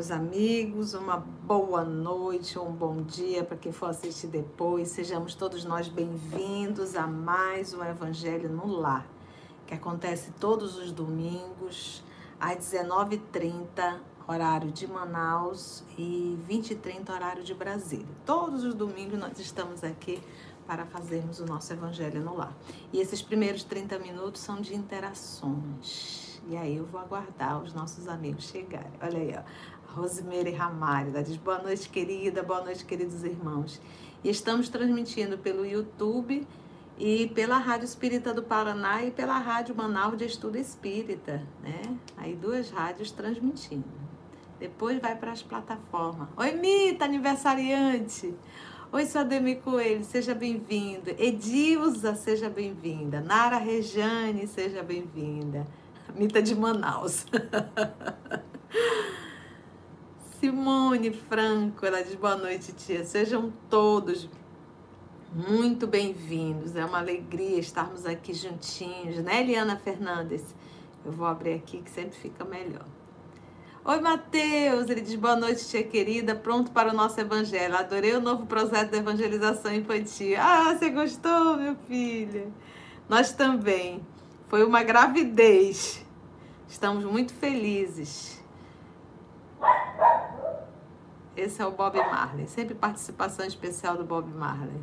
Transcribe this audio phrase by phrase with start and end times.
[0.00, 4.88] Meus amigos, uma boa noite, um bom dia para quem for assistir depois.
[4.88, 9.06] Sejamos todos nós bem-vindos a mais um Evangelho no Lar,
[9.66, 12.02] que acontece todos os domingos
[12.40, 18.08] às 19h30, horário de Manaus, e 20h30, horário de Brasília.
[18.24, 20.18] Todos os domingos nós estamos aqui
[20.66, 22.56] para fazermos o nosso Evangelho no Lar.
[22.90, 28.08] E esses primeiros 30 minutos são de interações e aí eu vou aguardar os nossos
[28.08, 28.90] amigos chegarem.
[29.00, 29.42] Olha aí, ó.
[29.94, 33.80] Rosemary Ramalho, ela diz boa noite, querida, boa noite, queridos irmãos.
[34.22, 36.46] E estamos transmitindo pelo YouTube
[36.96, 41.82] e pela Rádio Espírita do Paraná e pela Rádio Manaus de Estudo Espírita, né?
[42.16, 43.84] Aí duas rádios transmitindo.
[44.60, 46.28] Depois vai para as plataformas.
[46.36, 48.34] Oi, Mita, aniversariante!
[48.92, 51.10] Oi, sou Ademi Coelho, seja bem-vindo.
[51.18, 53.20] Edilza, seja bem-vinda.
[53.20, 55.66] Nara Rejane, seja bem-vinda.
[56.14, 57.24] Mita de Manaus.
[60.40, 63.04] Simone Franco, ela diz boa noite, tia.
[63.04, 64.26] Sejam todos
[65.34, 66.74] muito bem-vindos.
[66.74, 70.42] É uma alegria estarmos aqui juntinhos, né, Eliana Fernandes?
[71.04, 72.86] Eu vou abrir aqui que sempre fica melhor.
[73.84, 74.88] Oi, Matheus.
[74.88, 76.34] Ele diz boa noite, tia querida.
[76.34, 77.76] Pronto para o nosso evangelho.
[77.76, 80.38] Adorei o novo projeto de evangelização infantil.
[80.40, 82.50] Ah, você gostou, meu filho?
[83.10, 84.00] Nós também.
[84.48, 86.02] Foi uma gravidez.
[86.66, 88.39] Estamos muito felizes.
[91.36, 92.46] Esse é o Bob Marley.
[92.46, 94.80] Sempre participação especial do Bob Marley.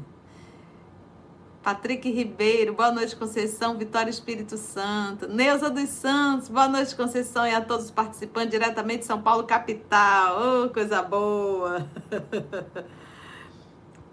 [1.62, 3.78] Patrick Ribeiro, boa noite, Conceição.
[3.78, 5.28] Vitória Espírito Santo.
[5.28, 7.46] Neuza dos Santos, boa noite, Conceição.
[7.46, 10.38] E a todos os participantes diretamente de São Paulo, capital.
[10.40, 11.86] Oh, coisa boa.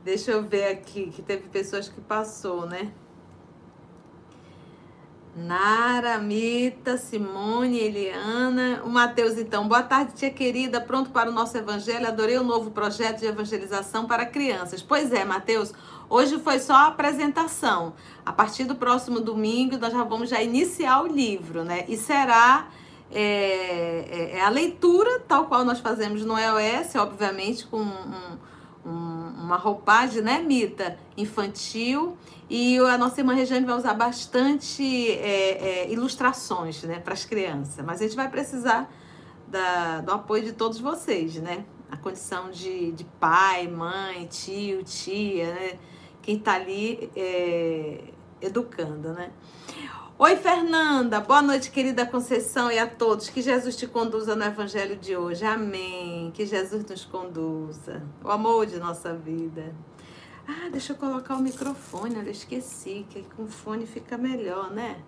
[0.05, 2.93] Deixa eu ver aqui, que teve pessoas que passou, né?
[5.37, 9.67] Nara, Mita, Simone, Eliana, o Matheus, então.
[9.67, 10.81] Boa tarde, tia querida.
[10.81, 12.07] Pronto para o nosso evangelho.
[12.07, 14.83] Adorei o novo projeto de evangelização para crianças.
[14.83, 15.73] Pois é, Matheus.
[16.09, 17.95] Hoje foi só a apresentação.
[18.25, 21.85] A partir do próximo domingo, nós já vamos já iniciar o livro, né?
[21.89, 22.69] E será
[23.11, 28.39] é, é, é a leitura, tal qual nós fazemos no EOS, obviamente, com um,
[28.87, 28.91] um,
[29.45, 30.99] uma roupagem, né, Mita?
[31.17, 32.17] Infantil
[32.49, 37.85] e a nossa irmã Regiane vai usar bastante é, é, ilustrações né, para as crianças.
[37.85, 38.91] Mas a gente vai precisar
[39.47, 41.65] da, do apoio de todos vocês, né?
[41.91, 45.79] A condição de, de pai, mãe, tio, tia, né?
[46.21, 48.05] Quem está ali é,
[48.41, 49.31] educando, né?
[50.25, 51.21] Oi, Fernanda.
[51.21, 53.29] Boa noite, querida Conceição, e a todos.
[53.29, 55.45] Que Jesus te conduza no Evangelho de hoje.
[55.45, 56.31] Amém.
[56.31, 58.03] Que Jesus nos conduza.
[58.25, 59.75] O amor de nossa vida.
[60.49, 64.99] Ah, deixa eu colocar o microfone, eu esqueci, que com fone fica melhor, né?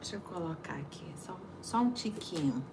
[0.00, 2.64] Deixa eu colocar aqui, só, só um tiquinho.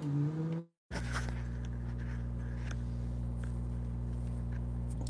[0.00, 0.62] Hum.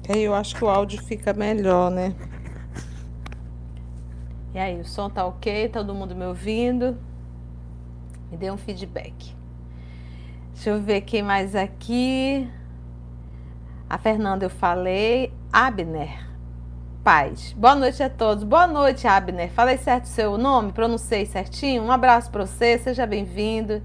[0.09, 2.15] Aí eu acho que o áudio fica melhor, né?
[4.55, 5.69] E aí, o som tá ok?
[5.69, 6.99] Todo mundo me ouvindo?
[8.31, 9.35] Me dê um feedback.
[10.53, 12.49] Deixa eu ver quem mais aqui.
[13.89, 15.33] A Fernanda eu falei.
[15.53, 16.27] Abner.
[17.05, 17.53] Paz.
[17.57, 18.45] Boa noite a todos.
[18.45, 19.51] Boa noite, Abner.
[19.51, 20.73] Falei certo o seu nome?
[20.73, 21.83] Pronunciei certinho?
[21.83, 23.83] Um abraço para você, seja bem-vindo.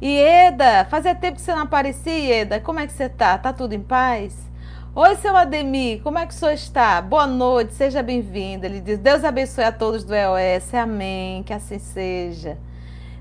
[0.00, 2.60] E Eda, fazia tempo que você não aparecia, Eda.
[2.60, 3.36] Como é que você tá?
[3.38, 4.53] Tá tudo em paz?
[4.96, 7.02] Oi, seu Ademir, como é que o senhor está?
[7.02, 8.64] Boa noite, seja bem-vindo.
[8.64, 10.72] Ele diz: Deus abençoe a todos do EOS.
[10.72, 11.42] Amém.
[11.42, 12.56] Que assim seja.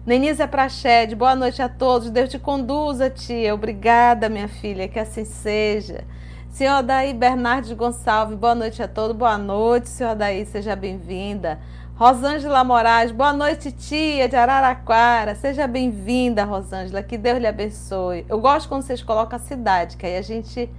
[0.06, 2.12] Nenísia Prached, boa noite a todos.
[2.12, 3.56] Deus te conduza, tia.
[3.56, 6.04] Obrigada, minha filha, que assim seja.
[6.52, 9.18] Senhor Daí Bernardes Gonçalves, boa noite a todos.
[9.18, 11.60] Boa noite, senhor Daí, seja bem-vinda.
[11.96, 15.34] Rosângela Moraes, boa noite, tia de Araraquara.
[15.34, 17.02] Seja bem-vinda, Rosângela.
[17.02, 18.28] Que Deus lhe abençoe.
[18.30, 20.70] Eu gosto quando vocês colocam a cidade, que aí a gente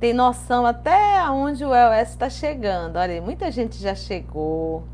[0.00, 2.96] tem noção até aonde o EOS está chegando.
[2.96, 4.84] Olha, muita gente já chegou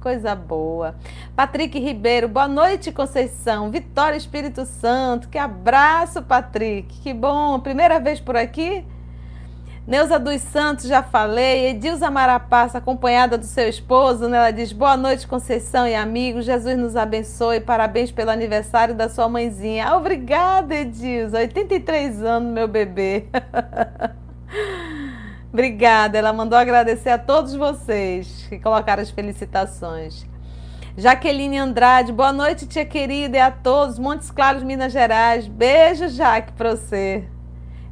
[0.00, 0.96] coisa boa.
[1.34, 3.70] Patrick Ribeiro, boa noite, Conceição.
[3.70, 7.00] Vitória Espírito Santo, que abraço, Patrick.
[7.00, 8.84] Que bom, primeira vez por aqui?
[9.86, 11.70] Neuza dos Santos, já falei.
[11.70, 14.36] Edilza Marapassa, acompanhada do seu esposo, né?
[14.38, 16.44] ela diz: Boa noite, Conceição e amigos.
[16.44, 17.60] Jesus nos abençoe.
[17.60, 19.96] Parabéns pelo aniversário da sua mãezinha.
[19.96, 21.38] Obrigada, Edilza.
[21.38, 23.26] 83 anos, meu bebê.
[25.52, 30.26] Obrigada, ela mandou agradecer a todos vocês que colocaram as felicitações.
[30.96, 35.46] Jaqueline Andrade, boa noite, tia querida, e a todos, Montes Claros, Minas Gerais.
[35.46, 37.24] Beijo, Jaque, para você.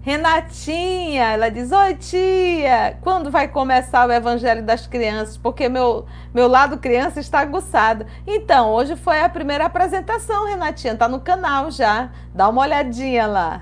[0.03, 5.37] Renatinha, ela diz: Oi, tia, quando vai começar o Evangelho das Crianças?
[5.37, 8.07] Porque meu, meu lado criança está aguçado.
[8.27, 12.11] Então, hoje foi a primeira apresentação, Renatinha, tá no canal já.
[12.35, 13.61] Dá uma olhadinha lá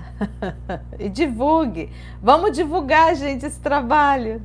[0.97, 1.91] e divulgue.
[2.23, 4.41] Vamos divulgar, gente, esse trabalho.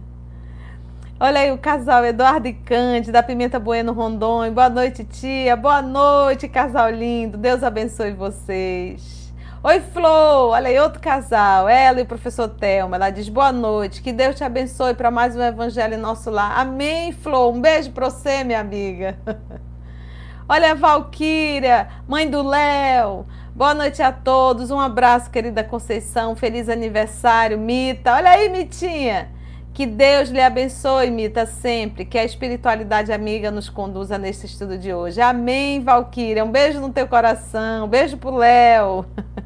[1.20, 4.50] Olha aí o casal Eduardo e Cândido, da Pimenta Bueno Rondônia.
[4.50, 5.54] Boa noite, tia.
[5.54, 7.38] Boa noite, casal lindo.
[7.38, 9.23] Deus abençoe vocês.
[9.66, 10.50] Oi, Flor!
[10.50, 12.96] Olha aí, outro casal, ela e o professor Thelma.
[12.96, 16.58] Ela diz boa noite, que Deus te abençoe para mais um evangelho em nosso lar.
[16.58, 17.50] Amém, Flor.
[17.50, 19.16] Um beijo para você, minha amiga.
[20.46, 23.24] Olha a Valquíria, mãe do Léo.
[23.54, 24.70] Boa noite a todos.
[24.70, 26.36] Um abraço, querida Conceição.
[26.36, 28.12] Feliz aniversário, Mita.
[28.12, 29.30] Olha aí, Mitinha.
[29.74, 32.04] Que Deus lhe abençoe, Mita, sempre.
[32.04, 35.20] Que a espiritualidade amiga nos conduza nesse estudo de hoje.
[35.20, 36.44] Amém, Valquíria.
[36.44, 37.86] Um beijo no teu coração.
[37.86, 39.04] Um beijo pro Léo.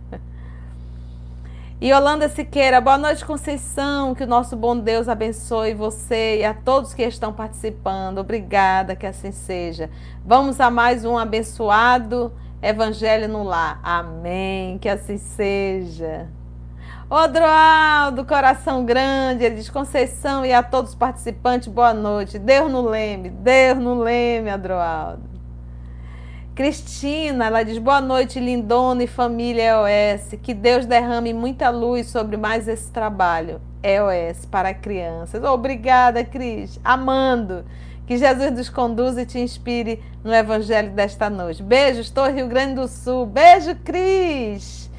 [1.81, 4.13] E Yolanda Siqueira, boa noite, Conceição.
[4.13, 8.19] Que o nosso bom Deus abençoe você e a todos que estão participando.
[8.19, 9.89] Obrigada, que assim seja.
[10.27, 13.79] Vamos a mais um abençoado Evangelho no Lar.
[13.81, 14.77] Amém.
[14.79, 16.27] Que assim seja.
[17.11, 22.39] Odroaldo, coração grande, ele diz Conceição e a todos os participantes, boa noite.
[22.39, 25.23] Deus no leme, Deus no leme, Adroaldo.
[26.55, 30.35] Cristina, ela diz boa noite, lindona e família EOS.
[30.43, 33.59] Que Deus derrame muita luz sobre mais esse trabalho.
[33.83, 35.43] EOS para crianças.
[35.43, 36.79] Obrigada, Cris.
[36.85, 37.65] Amando.
[38.07, 41.63] Que Jesus nos conduza e te inspire no evangelho desta noite.
[41.63, 43.25] Beijo, estou Rio Grande do Sul.
[43.25, 44.91] Beijo, Cris.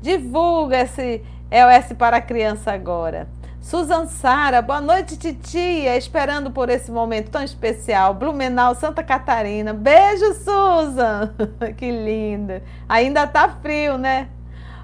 [0.00, 3.28] Divulga esse EOS para criança agora.
[3.60, 5.96] Susan Sara, boa noite, titia.
[5.96, 8.14] Esperando por esse momento tão especial.
[8.14, 9.72] Blumenau, Santa Catarina.
[9.72, 11.34] Beijo, Susan.
[11.76, 12.62] que linda.
[12.88, 14.28] Ainda tá frio, né?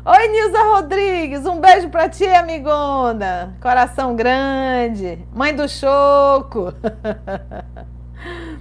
[0.05, 1.47] Oi, Nilza Rodrigues.
[1.47, 3.57] Um beijo pra ti, amigona.
[3.61, 5.25] Coração grande.
[5.33, 6.73] Mãe do Choco.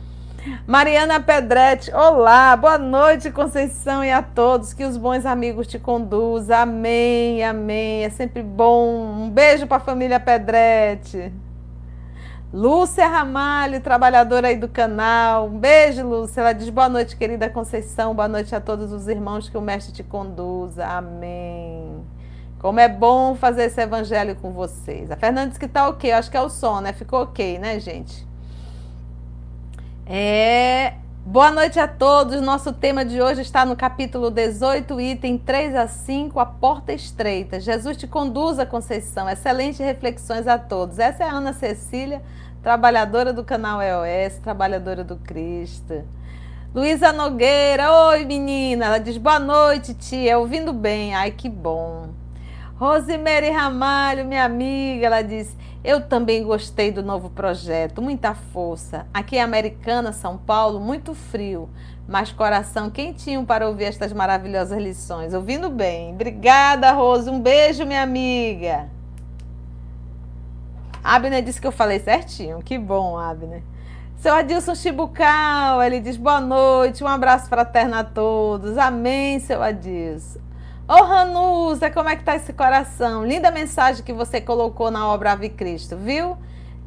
[0.66, 6.58] Mariana Pedretti, olá, boa noite, Conceição, e a todos, que os bons amigos te conduzam.
[6.58, 8.04] Amém, amém.
[8.04, 9.22] É sempre bom.
[9.22, 11.32] Um beijo para a família Pedretti.
[12.52, 15.46] Lúcia Ramalho, trabalhadora aí do canal.
[15.46, 16.42] Um beijo, Lúcia.
[16.42, 18.16] Ela diz boa noite, querida Conceição.
[18.16, 20.88] Boa noite a todos os irmãos que o Mestre te conduza.
[20.88, 22.04] Amém.
[22.58, 25.12] Como é bom fazer esse evangelho com vocês.
[25.12, 26.12] A Fernanda disse que tá ok.
[26.12, 26.94] Acho que é o som, né?
[26.94, 28.31] Ficou ok, né, gente?
[30.06, 30.94] É.
[31.24, 32.42] Boa noite a todos.
[32.42, 37.60] Nosso tema de hoje está no capítulo 18, item 3 a 5, a porta estreita.
[37.60, 39.30] Jesus te conduza, Conceição.
[39.30, 40.98] Excelentes reflexões a todos.
[40.98, 42.22] Essa é a Ana Cecília,
[42.64, 46.04] trabalhadora do canal EOS, trabalhadora do Cristo.
[46.74, 48.86] Luísa Nogueira, oi menina.
[48.86, 50.40] Ela diz boa noite, tia.
[50.40, 51.14] Ouvindo bem.
[51.14, 52.10] Ai, que bom.
[52.82, 59.08] Rosemary Ramalho, minha amiga, ela diz: eu também gostei do novo projeto, muita força.
[59.12, 61.70] Aqui é Americana, São Paulo, muito frio,
[62.08, 65.34] mas coração quentinho para ouvir estas maravilhosas lições.
[65.34, 66.14] Ouvindo bem.
[66.14, 67.30] Obrigada, Rose.
[67.30, 68.90] Um beijo, minha amiga.
[71.04, 72.60] Abner disse que eu falei certinho.
[72.60, 73.64] Que bom, Abner.
[74.18, 78.78] Seu Adilson Chibucal, ele diz boa noite, um abraço fraterno a todos.
[78.78, 80.40] Amém, seu Adilson.
[80.92, 83.26] Ô oh, Ranusa, como é que tá esse coração?
[83.26, 86.36] Linda mensagem que você colocou na obra Ave Cristo, viu?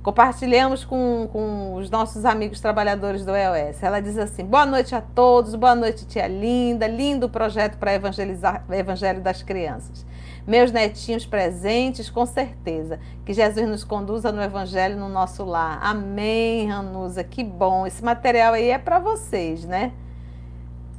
[0.02, 3.82] Compartilhamos com, com os nossos amigos trabalhadores do EOS.
[3.82, 8.62] Ela diz assim: boa noite a todos, boa noite, tia linda, lindo projeto para evangelizar
[8.68, 10.04] o Evangelho das Crianças.
[10.46, 13.00] Meus netinhos presentes, com certeza.
[13.24, 15.78] Que Jesus nos conduza no Evangelho no nosso lar.
[15.80, 17.86] Amém, Ranusa, que bom.
[17.86, 19.92] Esse material aí é para vocês, né?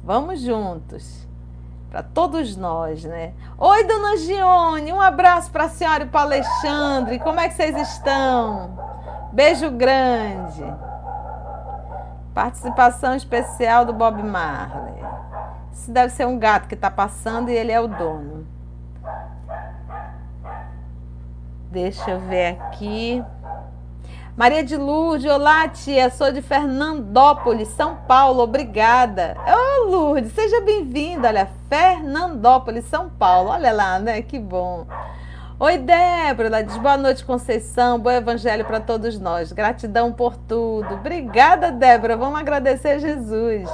[0.02, 1.25] Vamos juntos
[1.96, 3.32] para todos nós, né?
[3.56, 7.18] Oi, dona Gione, um abraço para a senhora e para Alexandre.
[7.18, 8.78] Como é que vocês estão?
[9.32, 10.62] Beijo grande.
[12.34, 15.02] Participação especial do Bob Marley.
[15.72, 18.46] Isso deve ser um gato que está passando e ele é o dono.
[21.70, 23.24] Deixa eu ver aqui.
[24.36, 29.34] Maria de Lourdes, olá tia, sou de Fernandópolis, São Paulo, obrigada.
[29.38, 34.86] Ô oh, Lourdes, seja bem-vinda, olha, Fernandópolis, São Paulo, olha lá, né, que bom.
[35.58, 40.96] Oi Débora, ela diz boa noite Conceição, bom evangelho para todos nós, gratidão por tudo.
[40.96, 43.70] Obrigada Débora, vamos agradecer a Jesus.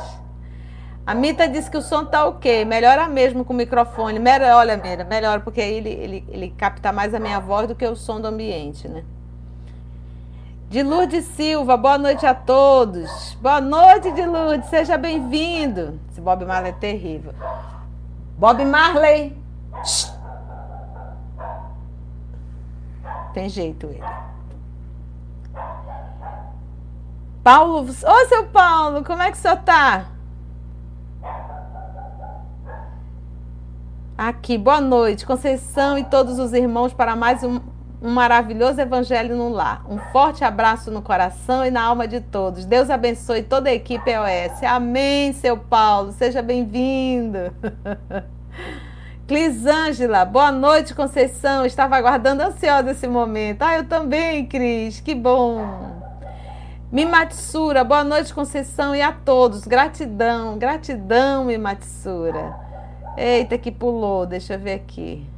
[1.04, 4.76] A Mita disse que o som tá ok, melhora mesmo com o microfone, melhor, olha
[4.76, 8.20] Mira, melhor porque ele, ele, ele capta mais a minha voz do que o som
[8.20, 9.02] do ambiente, né?
[10.72, 13.36] De Lourdes Silva, boa noite a todos.
[13.42, 16.00] Boa noite, de Lourdes, seja bem-vindo.
[16.10, 17.34] Esse Bob Marley é terrível.
[18.38, 19.36] Bob Marley.
[23.34, 24.02] Tem jeito ele.
[27.44, 30.06] Paulo, ô seu Paulo, como é que o senhor tá?
[34.16, 37.60] Aqui, boa noite, Conceição e todos os irmãos para mais um,
[38.02, 39.84] um maravilhoso evangelho no lar.
[39.88, 42.64] Um forte abraço no coração e na alma de todos.
[42.64, 44.60] Deus abençoe toda a equipe EOS.
[44.64, 46.10] Amém, seu Paulo.
[46.10, 47.38] Seja bem-vindo.
[49.28, 51.64] Clisângela, boa noite, Conceição.
[51.64, 53.62] Estava aguardando ansiosa esse momento.
[53.62, 55.00] Ah, eu também, Cris.
[55.00, 55.64] Que bom.
[56.90, 59.64] Mimatsura, boa noite, Conceição, e a todos.
[59.64, 62.54] Gratidão, gratidão, Mimatsura.
[63.16, 65.31] Eita, que pulou, deixa eu ver aqui.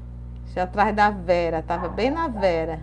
[0.57, 2.81] Eu atrás da Vera, tava bem na Vera.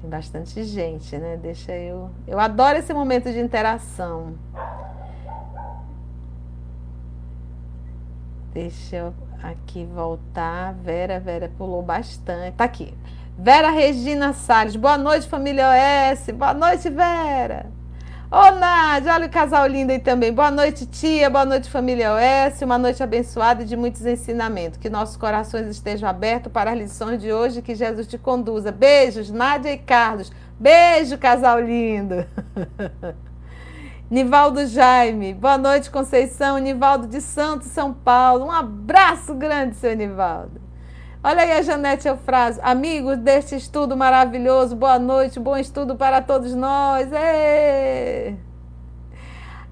[0.00, 1.36] Tem bastante gente, né?
[1.36, 2.10] Deixa eu.
[2.26, 4.34] Eu adoro esse momento de interação.
[8.52, 10.74] Deixa eu aqui voltar.
[10.74, 12.54] Vera, Vera pulou bastante.
[12.56, 12.92] Tá aqui.
[13.38, 14.76] Vera Regina Salles.
[14.76, 15.68] Boa noite, família
[16.12, 16.30] OS.
[16.30, 17.70] Boa noite, Vera.
[18.34, 20.32] Ô, Nádia, olha o casal lindo aí também.
[20.32, 21.28] Boa noite, tia.
[21.28, 22.62] Boa noite, família OS.
[22.62, 24.78] Uma noite abençoada e de muitos ensinamentos.
[24.78, 27.60] Que nossos corações estejam abertos para as lições de hoje.
[27.60, 28.72] Que Jesus te conduza.
[28.72, 30.32] Beijos, Nádia e Carlos.
[30.58, 32.24] Beijo, casal lindo.
[34.10, 35.34] Nivaldo Jaime.
[35.34, 36.56] Boa noite, Conceição.
[36.56, 38.46] Nivaldo de Santos, São Paulo.
[38.46, 40.58] Um abraço grande, seu Nivaldo.
[41.24, 42.60] Olha aí a Janete Eufrásio.
[42.64, 47.08] Amigos deste estudo maravilhoso, boa noite, bom estudo para todos nós.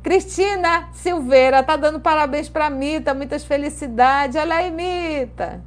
[0.01, 4.37] Cristina Silveira tá dando parabéns para Mita, muitas felicidades.
[4.37, 5.61] Olha aí, Mita.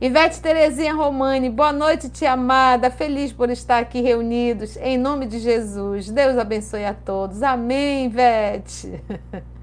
[0.00, 2.88] Ivete Terezinha Romani, boa noite, tia amada.
[2.88, 4.76] Feliz por estar aqui reunidos.
[4.76, 6.08] Em nome de Jesus.
[6.08, 7.42] Deus abençoe a todos.
[7.42, 9.02] Amém, Ivete.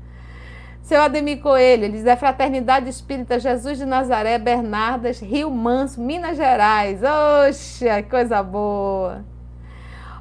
[0.86, 6.38] Seu Ademir Coelho, ele diz, é Fraternidade Espírita Jesus de Nazaré, Bernardas, Rio Manso, Minas
[6.38, 7.02] Gerais.
[7.02, 9.26] Oxa, coisa boa.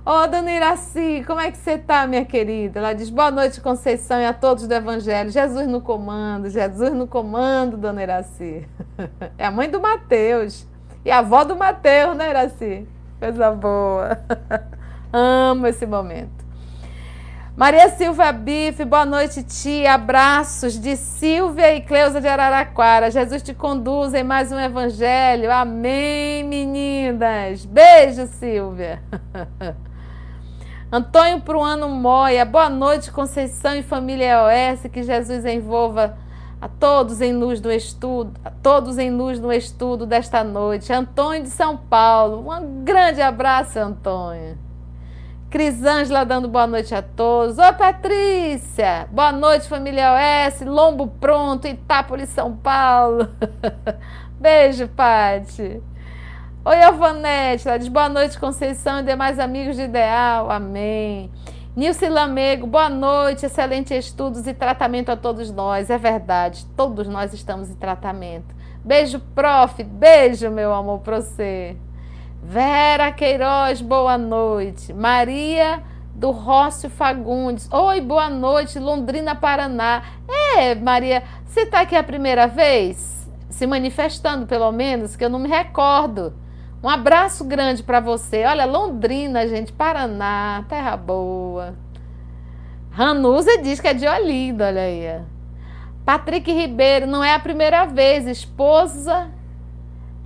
[0.06, 2.78] Ô, oh, dona Iraci, como é que você tá, minha querida?
[2.78, 5.28] Ela diz, boa noite, Conceição, e a todos do Evangelho.
[5.28, 8.66] Jesus no comando, Jesus no comando, dona Iraci.
[9.36, 10.66] É a mãe do Mateus.
[11.04, 12.88] E a avó do Mateus, né, Iraci?
[13.20, 14.18] Coisa boa.
[15.12, 16.43] Amo esse momento.
[17.56, 19.94] Maria Silva Bife, boa noite, tia.
[19.94, 23.12] Abraços de Silvia e Cleusa de Araraquara.
[23.12, 25.52] Jesus te conduza em mais um evangelho.
[25.52, 27.64] Amém, meninas.
[27.64, 29.00] Beijo, Silvia.
[30.90, 34.88] Antônio Pruano Moia, boa noite, Conceição e família EOS.
[34.92, 36.18] Que Jesus envolva
[36.60, 40.92] a todos em luz do estudo, a todos em luz no estudo desta noite.
[40.92, 44.58] Antônio de São Paulo, um grande abraço, Antônio.
[45.54, 47.58] Crisângela dando boa noite a todos.
[47.58, 49.06] Ô, Patrícia!
[49.12, 53.28] Boa noite, família OS, Lombo Pronto, Itápolis, São Paulo.
[54.40, 55.80] Beijo, Pati.
[56.64, 60.50] Oi, Alvanete, ela diz boa noite, Conceição e demais amigos de Ideal.
[60.50, 61.30] Amém.
[61.76, 65.88] Nilce Lamego, boa noite, excelente estudos e tratamento a todos nós.
[65.88, 68.52] É verdade, todos nós estamos em tratamento.
[68.84, 69.84] Beijo, prof.
[69.84, 71.76] Beijo, meu amor, para você.
[72.46, 74.92] Vera Queiroz, boa noite.
[74.92, 75.82] Maria
[76.14, 77.66] do Rócio Fagundes.
[77.72, 80.02] Oi, boa noite, Londrina, Paraná.
[80.28, 83.26] É, Maria, você está aqui a primeira vez?
[83.48, 86.34] Se manifestando, pelo menos, que eu não me recordo.
[86.82, 88.44] Um abraço grande para você.
[88.44, 91.74] Olha, Londrina, gente, Paraná, terra boa.
[92.90, 95.22] Ranusa diz que é de Olinda, olha aí.
[96.04, 99.32] Patrick Ribeiro, não é a primeira vez, esposa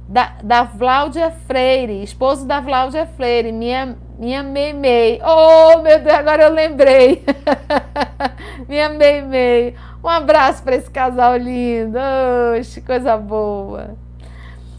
[0.08, 5.20] da, da Vláudia Freire, esposo da Vláudia Freire, minha, minha Meimei.
[5.22, 7.22] Oh, meu Deus, agora eu lembrei.
[8.66, 9.74] minha Meimei.
[10.02, 11.98] Um abraço para esse casal lindo.
[12.56, 13.96] Oxe, coisa boa.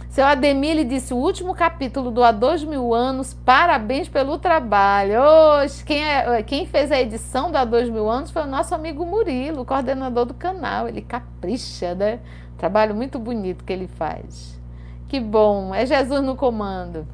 [0.09, 5.21] Seu Ademir disse: o último capítulo do Há Dois Mil Anos, parabéns pelo trabalho.
[5.61, 8.73] Oxe, quem, é, quem fez a edição do Há Dois Mil Anos foi o nosso
[8.73, 10.87] amigo Murilo, coordenador do canal.
[10.87, 12.19] Ele capricha, né?
[12.57, 14.58] Trabalho muito bonito que ele faz.
[15.09, 17.07] Que bom, é Jesus no comando.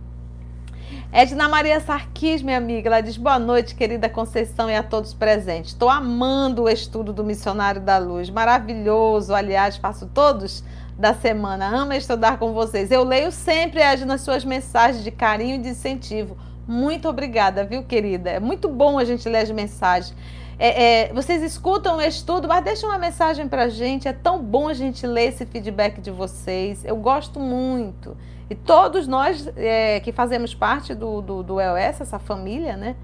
[1.13, 5.71] Edna Maria Sarquis, minha amiga, ela diz: Boa noite, querida Conceição e a todos presentes.
[5.71, 9.33] Estou amando o estudo do Missionário da Luz, maravilhoso.
[9.33, 10.61] Aliás, faço todos
[10.99, 11.67] da semana.
[11.67, 12.91] Amo estudar com vocês.
[12.91, 16.35] Eu leio sempre, Edna, suas mensagens de carinho e de incentivo.
[16.67, 18.29] Muito obrigada, viu, querida?
[18.29, 20.13] É muito bom a gente ler as mensagens.
[20.57, 24.07] É, é, vocês escutam o estudo, mas deixem uma mensagem para a gente.
[24.07, 26.85] É tão bom a gente ler esse feedback de vocês.
[26.85, 28.15] Eu gosto muito.
[28.49, 32.95] E todos nós é, que fazemos parte do, do, do EOS, essa família, né?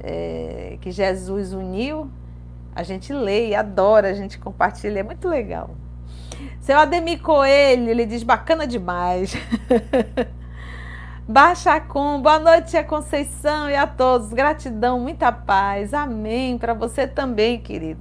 [0.00, 2.08] É, que Jesus uniu,
[2.74, 5.00] a gente lê e adora, a gente compartilha.
[5.00, 5.70] É muito legal.
[6.60, 9.36] Seu Ademir Coelho, ele diz bacana demais.
[11.30, 14.32] Baixa com, boa noite a Conceição e a todos.
[14.32, 15.92] Gratidão, muita paz.
[15.92, 16.56] Amém.
[16.56, 18.00] Para você também, querida.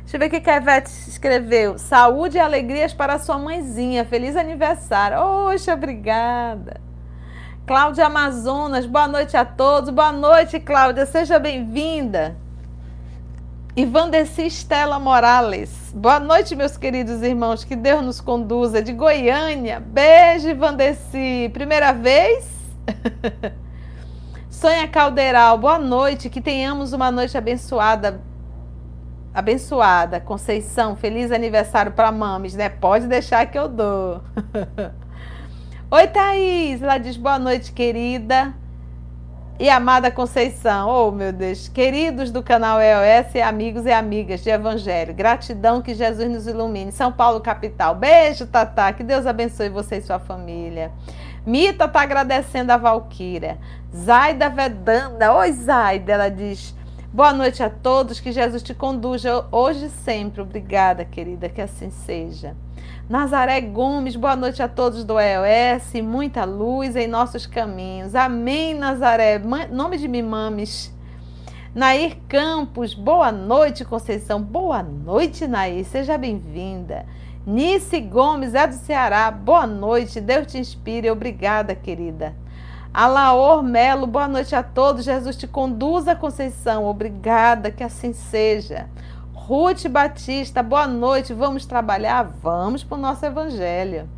[0.00, 1.76] Deixa eu ver o que a Ivete escreveu.
[1.78, 4.06] Saúde e alegrias para sua mãezinha.
[4.06, 5.18] Feliz aniversário.
[5.18, 6.80] Oxa, obrigada.
[7.66, 9.90] Cláudia Amazonas, boa noite a todos.
[9.90, 11.04] Boa noite, Cláudia.
[11.04, 12.34] Seja bem-vinda.
[13.76, 15.92] Ivandeci Estela Morales.
[15.94, 17.62] Boa noite, meus queridos irmãos.
[17.62, 18.80] Que Deus nos conduza.
[18.80, 19.80] De Goiânia.
[19.80, 21.50] Beijo, Ivandeci.
[21.52, 22.53] Primeira vez?
[24.50, 28.20] Sonha Calderal, boa noite, que tenhamos uma noite abençoada.
[29.32, 30.20] Abençoada.
[30.20, 32.68] Conceição, feliz aniversário para mames, né?
[32.68, 34.20] Pode deixar que eu dou.
[35.90, 36.82] Oi, Thaís.
[36.82, 38.54] Ela diz boa noite, querida.
[39.56, 45.14] E amada Conceição, oh meu Deus, queridos do canal EOS, amigos e amigas de Evangelho,
[45.14, 46.90] gratidão que Jesus nos ilumine.
[46.90, 47.94] São Paulo, capital.
[47.94, 50.90] Beijo, Tatá, que Deus abençoe você e sua família.
[51.46, 53.58] Mita está agradecendo a Valquíria.
[53.94, 55.34] Zaida Vedanda.
[55.34, 56.12] Oi, Zaida.
[56.12, 56.74] Ela diz:
[57.12, 58.18] Boa noite a todos.
[58.20, 60.40] Que Jesus te conduza hoje e sempre.
[60.40, 61.48] Obrigada, querida.
[61.48, 62.56] Que assim seja.
[63.08, 68.14] Nazaré Gomes, boa noite a todos do EOS, muita luz em nossos caminhos.
[68.14, 69.38] Amém, Nazaré.
[69.70, 70.90] Nome de Mimames.
[71.74, 74.40] Nair Campos, boa noite, Conceição.
[74.40, 75.84] Boa noite, Nair.
[75.84, 77.04] Seja bem-vinda.
[77.46, 79.30] Nice Gomes é do Ceará.
[79.30, 80.18] Boa noite.
[80.18, 81.10] Deus te inspire.
[81.10, 82.34] Obrigada, querida.
[82.92, 85.04] Alaor Melo, boa noite a todos.
[85.04, 86.86] Jesus te conduza, Conceição.
[86.86, 88.88] Obrigada, que assim seja.
[89.34, 91.34] Ruth Batista, boa noite.
[91.34, 92.22] Vamos trabalhar?
[92.42, 94.08] Vamos para o nosso evangelho.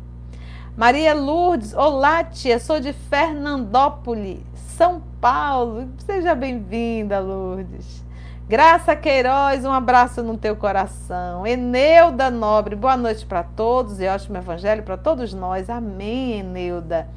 [0.77, 2.59] Maria Lourdes, olá, tia.
[2.59, 5.89] Sou de Fernandópolis, São Paulo.
[6.05, 8.06] Seja bem-vinda, Lourdes.
[8.49, 11.45] Graça Queiroz, um abraço no teu coração.
[11.45, 15.69] Eneuda Nobre, boa noite para todos e ótimo evangelho para todos nós.
[15.69, 17.09] Amém, Eneuda.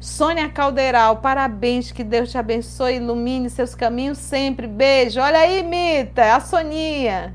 [0.00, 4.66] Sônia Calderal, parabéns, que Deus te abençoe, ilumine seus caminhos sempre.
[4.66, 5.20] Beijo.
[5.20, 7.32] Olha aí, Mita, a Soninha.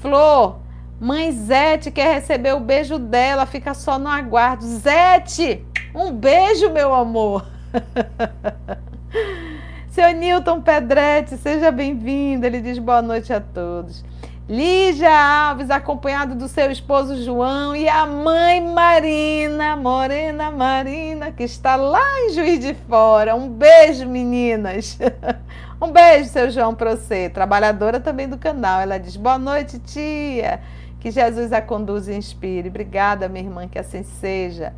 [0.00, 0.60] Flor,
[0.98, 4.64] mãe Zete quer receber o beijo dela, fica só no aguardo.
[4.64, 7.44] Zete, um beijo, meu amor.
[9.98, 12.46] Seu Newton Pedretti, seja bem-vindo.
[12.46, 14.04] Ele diz boa noite a todos.
[14.48, 21.74] Lígia Alves, acompanhado do seu esposo João e a mãe Marina, Morena Marina, que está
[21.74, 23.34] lá em Juiz de Fora.
[23.34, 24.96] Um beijo, meninas.
[25.82, 27.28] Um beijo, seu João, para você.
[27.28, 28.80] Trabalhadora também do canal.
[28.80, 30.60] Ela diz: boa noite, tia.
[31.00, 32.68] Que Jesus a conduza e inspire.
[32.68, 34.72] Obrigada, minha irmã, que assim seja.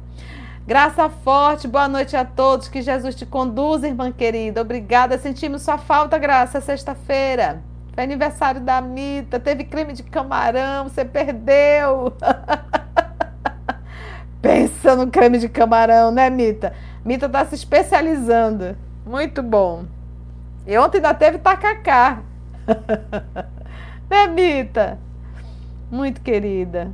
[0.67, 2.69] Graça forte, boa noite a todos.
[2.69, 4.61] Que Jesus te conduza, irmã querida.
[4.61, 5.19] Obrigada.
[5.19, 7.63] Sentimos sua falta, Graça, sexta-feira.
[7.95, 9.41] Foi aniversário da Mita.
[9.41, 12.13] Teve creme de camarão, você perdeu.
[14.41, 16.73] Pensa no creme de camarão, né, Mita?
[17.05, 18.77] Mita está se especializando.
[19.05, 19.85] Muito bom.
[20.67, 22.21] E ontem ainda teve tacacá.
[24.09, 24.99] né, Mita?
[25.91, 26.93] Muito querida.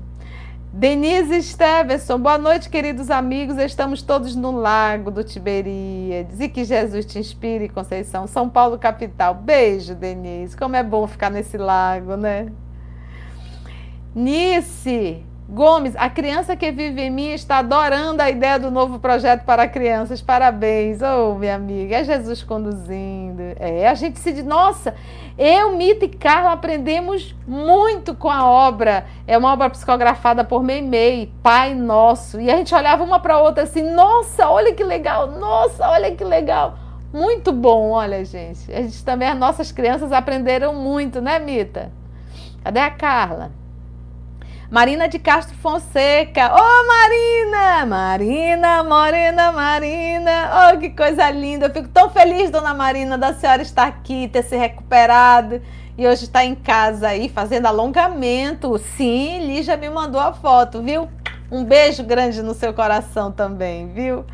[0.79, 3.57] Denise Stevenson, boa noite, queridos amigos.
[3.57, 6.39] Estamos todos no Lago do Tiberíades.
[6.39, 8.27] E que Jesus te inspire, Conceição.
[8.27, 9.33] São Paulo, capital.
[9.33, 10.55] Beijo, Denise.
[10.55, 12.53] Como é bom ficar nesse lago, né?
[14.15, 19.45] Nice, Gomes, a criança que vive em mim está adorando a ideia do novo projeto
[19.45, 20.21] para crianças.
[20.21, 21.99] Parabéns, oh, minha amiga.
[21.99, 23.43] É Jesus conduzindo.
[23.61, 24.93] É, a gente se nossa,
[25.39, 29.07] eu, Mita e Carla aprendemos muito com a obra.
[29.27, 32.41] É uma obra psicografada por Meimei, Pai Nosso.
[32.41, 36.25] E a gente olhava uma para outra assim, nossa, olha que legal, nossa, olha que
[36.25, 36.79] legal.
[37.13, 38.73] Muito bom, olha, gente.
[38.73, 41.93] A gente também, as nossas crianças aprenderam muito, né, Mita?
[42.65, 43.53] Cadê a Carla?
[44.77, 46.53] Marina de Castro Fonseca.
[46.53, 47.87] Ô, oh, Marina!
[47.87, 50.51] Marina, Morena, Marina.
[50.53, 51.65] Oh, que coisa linda.
[51.65, 55.63] Eu fico tão feliz, dona Marina, da senhora estar aqui, ter se recuperado
[55.97, 58.77] e hoje está em casa aí fazendo alongamento.
[58.99, 61.09] Sim, Lígia me mandou a foto, viu?
[61.51, 64.27] Um beijo grande no seu coração também, viu?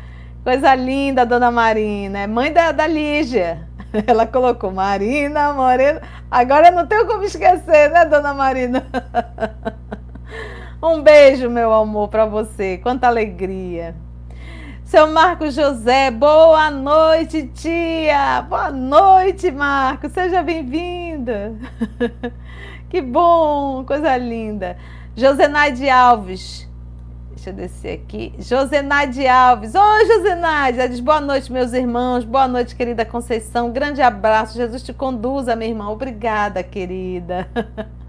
[0.43, 2.19] Coisa linda, dona Marina.
[2.19, 3.65] É mãe da, da Lígia.
[4.05, 6.01] Ela colocou Marina, Morena.
[6.29, 8.85] Agora não tenho como esquecer, né, dona Marina?
[10.85, 12.77] Um beijo, meu amor, para você.
[12.77, 13.95] Quanta alegria.
[14.83, 18.41] Seu Marcos José, boa noite, tia.
[18.41, 20.11] Boa noite, Marcos.
[20.11, 21.55] Seja bem-vinda.
[22.89, 24.77] Que bom, coisa linda.
[25.15, 26.69] Josenaide Alves.
[27.31, 28.35] Deixa eu descer aqui.
[28.37, 29.73] Josenaide Alves.
[29.73, 30.79] Oi, Josenaide.
[30.79, 32.25] Ela diz boa noite, meus irmãos.
[32.25, 33.71] Boa noite, querida Conceição.
[33.71, 34.57] Grande abraço.
[34.57, 35.89] Jesus te conduza, minha irmã.
[35.89, 37.47] Obrigada, querida.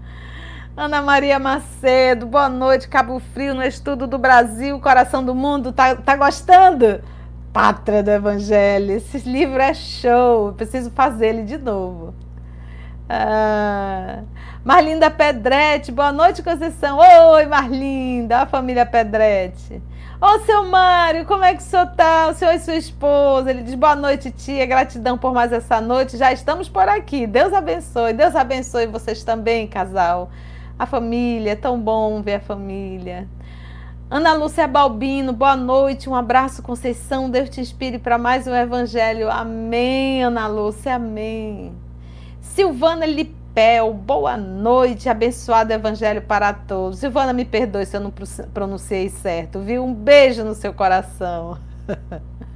[0.77, 5.95] Ana Maria Macedo, boa noite, Cabo Frio, no estudo do Brasil, coração do mundo, tá,
[5.95, 7.01] tá gostando?
[7.55, 8.91] Cleopatra do Evangelho.
[8.91, 12.13] Esse livro é show, preciso fazer ele de novo.
[13.07, 14.23] Ah,
[14.61, 16.97] Marlinda Pedretti, boa noite, Conceição.
[16.97, 19.81] Oi, Marlinda, a família Pedretti.
[20.19, 22.27] Ô, seu Mário, como é que o senhor tá?
[22.29, 23.51] O senhor e sua esposa.
[23.51, 24.65] Ele diz boa noite, tia.
[24.65, 26.17] Gratidão por mais essa noite.
[26.17, 27.25] Já estamos por aqui.
[27.25, 28.11] Deus abençoe.
[28.11, 30.29] Deus abençoe vocês também, casal.
[30.77, 33.27] A família, é tão bom ver a família.
[34.09, 36.09] Ana Lúcia Balbino, boa noite.
[36.09, 37.29] Um abraço, Conceição.
[37.29, 39.31] Deus te inspire para mais um evangelho.
[39.31, 40.95] Amém, Ana Lúcia.
[40.95, 41.73] Amém.
[42.41, 46.99] Silvana Lipe Pel, boa noite, abençoado evangelho para todos.
[46.99, 48.11] Silvana, me perdoe se eu não
[48.53, 49.81] pronunciei certo, viu?
[49.81, 51.57] Um beijo no seu coração.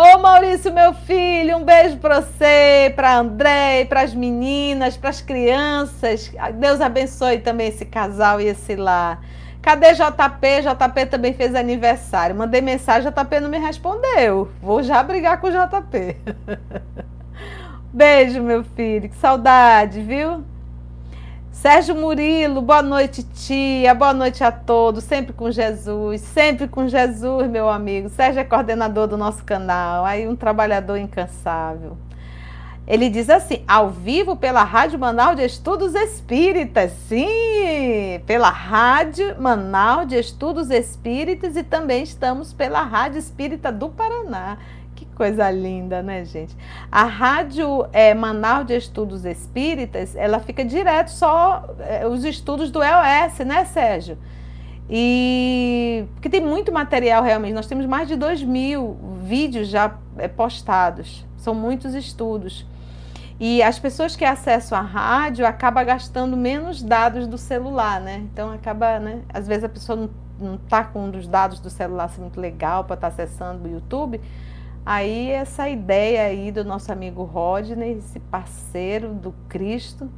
[0.00, 5.20] Ô Maurício, meu filho, um beijo para você, para André, para as meninas, para as
[5.20, 6.32] crianças.
[6.54, 9.20] Deus abençoe também esse casal e esse lar.
[9.60, 10.62] Cadê JP?
[10.62, 12.36] JP também fez aniversário.
[12.36, 14.52] Mandei mensagem, JP não me respondeu.
[14.62, 16.16] Vou já brigar com o JP.
[17.92, 19.08] Beijo, meu filho.
[19.08, 20.44] Que saudade, viu?
[21.60, 23.92] Sérgio Murilo, boa noite, tia.
[23.92, 25.02] Boa noite a todos.
[25.02, 28.08] Sempre com Jesus, sempre com Jesus, meu amigo.
[28.10, 31.98] Sérgio é coordenador do nosso canal, aí um trabalhador incansável.
[32.86, 36.92] Ele diz assim: ao vivo pela Rádio Manaus de Estudos Espíritas.
[37.08, 37.26] Sim,
[38.24, 44.58] pela Rádio Manaus de Estudos Espíritas e também estamos pela Rádio Espírita do Paraná.
[45.18, 46.56] Coisa linda, né, gente?
[46.92, 52.80] A rádio é, Manaus de Estudos Espíritas, ela fica direto só é, os estudos do
[52.80, 54.16] EOS, né, Sérgio?
[54.88, 57.52] E porque tem muito material realmente.
[57.52, 61.26] Nós temos mais de 2 mil vídeos já é, postados.
[61.36, 62.64] São muitos estudos.
[63.40, 68.24] E as pessoas que acessam a rádio acabam gastando menos dados do celular, né?
[68.32, 69.22] Então acaba, né?
[69.34, 72.84] Às vezes a pessoa não, está com um dos dados do celular assim, muito legal
[72.84, 74.20] para estar tá acessando o YouTube
[74.84, 80.10] Aí essa ideia aí do nosso amigo Rodney, esse parceiro do Cristo,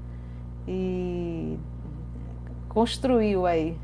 [0.67, 1.59] e
[2.69, 3.77] construiu aí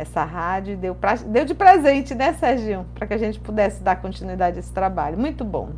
[0.00, 2.86] essa rádio deu, pra, deu de presente, né, Serginho?
[2.94, 5.18] Para que a gente pudesse dar continuidade a esse trabalho.
[5.18, 5.70] Muito bom.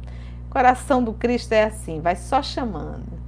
[0.49, 3.21] Coração do Cristo é assim, vai só chamando.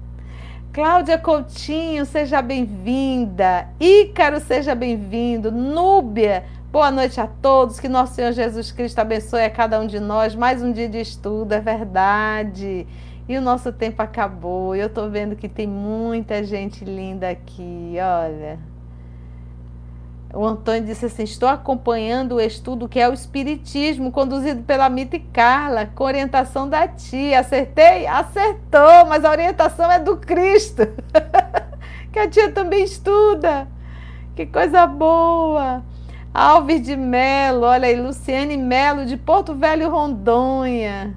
[0.73, 3.69] Cláudia Coutinho, seja bem-vinda.
[3.81, 5.51] Ícaro, seja bem-vindo.
[5.51, 6.45] Núbia,
[6.75, 10.35] Boa noite a todos, que nosso Senhor Jesus Cristo abençoe a cada um de nós.
[10.35, 12.85] Mais um dia de estudo, é verdade.
[13.29, 14.75] E o nosso tempo acabou.
[14.75, 18.59] Eu estou vendo que tem muita gente linda aqui, olha.
[20.35, 25.15] O Antônio disse assim: Estou acompanhando o estudo que é o Espiritismo, conduzido pela Mita
[25.15, 27.39] e Carla, com orientação da tia.
[27.39, 28.05] Acertei?
[28.09, 30.83] Acertou, mas a orientação é do Cristo,
[32.13, 33.69] que a tia também estuda.
[34.35, 35.94] Que coisa boa!
[36.35, 41.15] Alves de Melo, olha aí, Luciane Melo, de Porto Velho, Rondônia.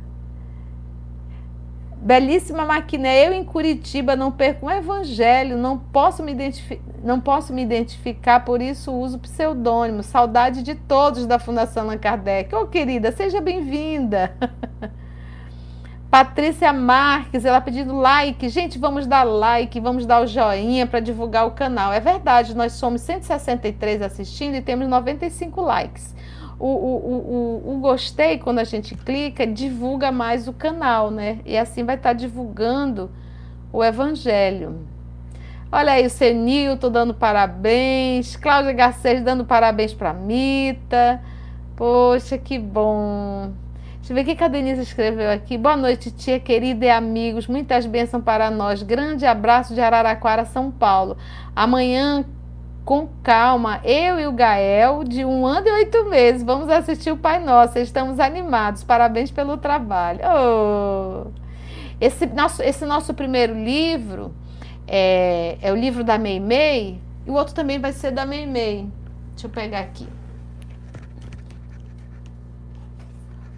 [1.96, 3.28] Belíssima maquiné.
[3.28, 6.36] Eu em Curitiba não perco um evangelho, não posso me,
[7.04, 10.04] não posso me identificar, por isso uso pseudônimo.
[10.04, 12.54] Saudade de todos da Fundação Allan Kardec.
[12.54, 14.36] Ô, oh, querida, seja bem-vinda.
[16.10, 18.48] Patrícia Marques, ela pedindo like.
[18.48, 21.92] Gente, vamos dar like, vamos dar o joinha para divulgar o canal.
[21.92, 26.16] É verdade, nós somos 163 assistindo e temos 95 likes.
[26.58, 31.40] O, o, o, o, gostei, quando a gente clica, divulga mais o canal, né?
[31.46, 33.12] E assim vai estar tá divulgando
[33.72, 34.88] o evangelho.
[35.70, 41.22] Olha aí o Senilton dando parabéns, Cláudia Garcês dando parabéns para Mita.
[41.76, 43.52] Poxa, que bom.
[44.08, 45.58] Deixa eu ver o que a Denise escreveu aqui.
[45.58, 47.46] Boa noite, tia querida e amigos.
[47.46, 48.82] Muitas bênçãos para nós.
[48.82, 51.18] Grande abraço de Araraquara, São Paulo.
[51.54, 52.24] Amanhã,
[52.86, 57.18] com calma, eu e o Gael, de um ano e oito meses, vamos assistir o
[57.18, 57.80] Pai Nosso.
[57.80, 58.82] Estamos animados.
[58.82, 60.22] Parabéns pelo trabalho.
[60.24, 61.30] Oh.
[62.00, 64.34] Esse, nosso, esse nosso primeiro livro
[64.88, 67.02] é, é o livro da Meimei.
[67.26, 68.88] E o outro também vai ser da Meimei.
[69.34, 70.08] Deixa eu pegar aqui.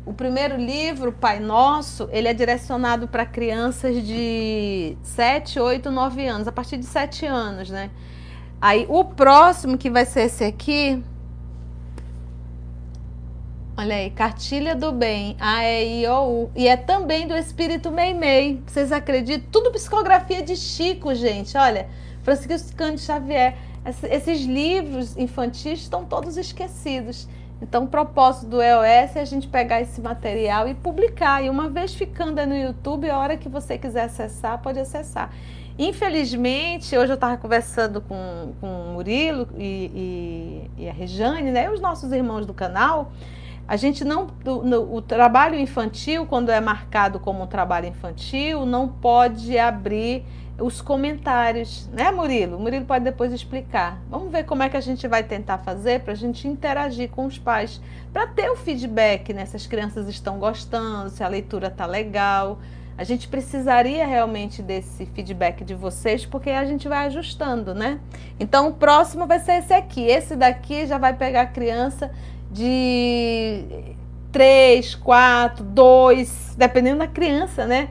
[0.05, 6.47] O primeiro livro, Pai Nosso, ele é direcionado para crianças de 7, 8, 9 anos,
[6.47, 7.91] a partir de 7 anos, né?
[8.61, 11.03] Aí o próximo, que vai ser esse aqui,
[13.77, 17.91] olha aí, Cartilha do Bem, A, E, I, O, U, e é também do Espírito
[17.91, 18.61] Meimei.
[18.65, 19.47] Vocês acreditam?
[19.51, 21.87] Tudo psicografia de Chico, gente, olha,
[22.23, 23.55] Francisco Cândido Xavier.
[24.11, 27.27] Esses livros infantis estão todos esquecidos.
[27.61, 31.43] Então, o propósito do EOS é a gente pegar esse material e publicar.
[31.43, 35.29] E uma vez ficando no YouTube, a hora que você quiser acessar, pode acessar.
[35.77, 41.69] Infelizmente, hoje eu estava conversando com, com o Murilo e, e, e, a Rejane, né,
[41.69, 43.13] os nossos irmãos do canal.
[43.67, 44.27] A gente não.
[44.45, 50.25] O, o, trabalho infantil, quando é marcado como um trabalho infantil, não pode abrir
[50.61, 52.57] os comentários, né, Murilo?
[52.57, 54.01] O Murilo pode depois explicar.
[54.09, 57.25] Vamos ver como é que a gente vai tentar fazer para a gente interagir com
[57.25, 59.45] os pais, para ter o feedback, né?
[59.45, 62.59] Se as crianças estão gostando, se a leitura está legal.
[62.97, 67.99] A gente precisaria realmente desse feedback de vocês, porque a gente vai ajustando, né?
[68.39, 70.05] Então o próximo vai ser esse aqui.
[70.05, 72.11] Esse daqui já vai pegar a criança
[72.51, 73.95] de
[74.31, 77.89] 3, 4, 2, dependendo da criança, né?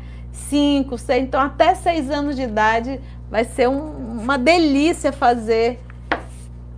[0.48, 5.80] 5, 6, então até 6 anos de idade vai ser um, uma delícia fazer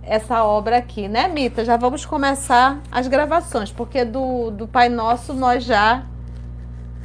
[0.03, 1.63] essa obra aqui, né, Mita?
[1.63, 6.05] Já vamos começar as gravações, porque do, do Pai Nosso nós já.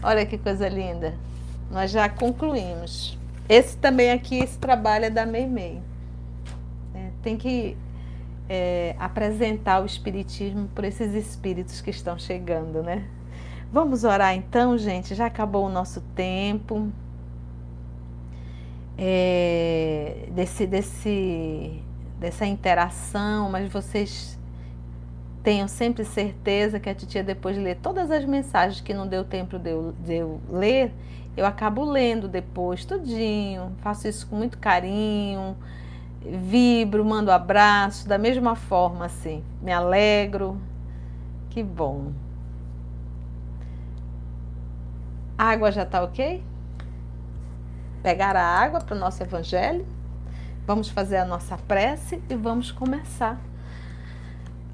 [0.03, 1.15] Olha que coisa linda.
[1.71, 3.19] Nós já concluímos.
[3.49, 5.81] Esse também aqui, esse trabalho é da Meimei.
[6.95, 7.77] É, tem que
[8.49, 13.05] é, apresentar o Espiritismo por esses espíritos que estão chegando, né?
[13.77, 15.15] Vamos orar então, gente.
[15.15, 16.91] Já acabou o nosso tempo.
[18.97, 21.83] É, desse, desse,
[22.19, 24.39] dessa interação, mas vocês
[25.43, 29.23] tenham sempre certeza que a titia, depois de ler todas as mensagens que não deu
[29.27, 30.91] tempo de eu, de eu ler,
[31.37, 33.73] eu acabo lendo depois, tudinho.
[33.83, 35.55] Faço isso com muito carinho
[36.25, 40.59] vibro, mando abraço, da mesma forma, assim, me alegro.
[41.51, 42.13] Que bom.
[45.39, 46.43] A água já está ok?
[48.03, 49.87] Pegar a água para o nosso evangelho.
[50.67, 53.39] Vamos fazer a nossa prece e vamos começar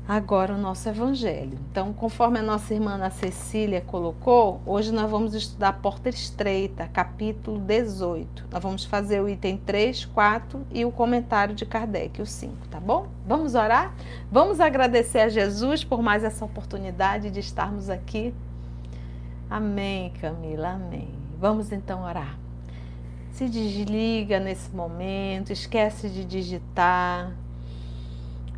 [0.07, 1.59] agora o nosso evangelho.
[1.71, 7.59] Então, conforme a nossa irmã Ana Cecília colocou, hoje nós vamos estudar Porta Estreita, capítulo
[7.59, 8.47] 18.
[8.51, 12.79] Nós vamos fazer o item 3, 4 e o comentário de Kardec, o 5, tá
[12.79, 13.09] bom?
[13.27, 13.95] Vamos orar?
[14.31, 18.35] Vamos agradecer a Jesus por mais essa oportunidade de estarmos aqui.
[19.53, 21.11] Amém, Camila, amém.
[21.39, 22.39] Vamos então orar.
[23.33, 27.31] Se desliga nesse momento, esquece de digitar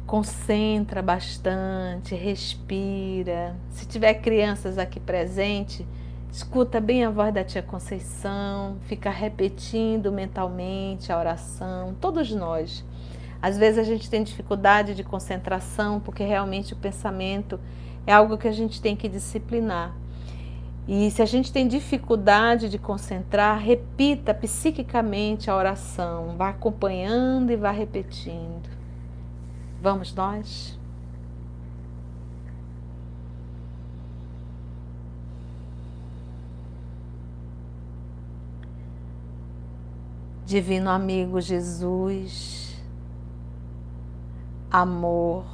[0.07, 3.57] concentra bastante, respira.
[3.71, 5.85] Se tiver crianças aqui presente,
[6.31, 12.85] escuta bem a voz da tia Conceição, fica repetindo mentalmente a oração, todos nós.
[13.43, 17.59] Às vezes a gente tem dificuldade de concentração porque realmente o pensamento
[18.07, 20.04] é algo que a gente tem que disciplinar.
[20.87, 27.57] E se a gente tem dificuldade de concentrar, repita psiquicamente a oração, vá acompanhando e
[27.57, 28.69] vá repetindo.
[29.81, 30.79] Vamos nós?
[40.45, 42.79] Divino amigo Jesus,
[44.71, 45.47] amor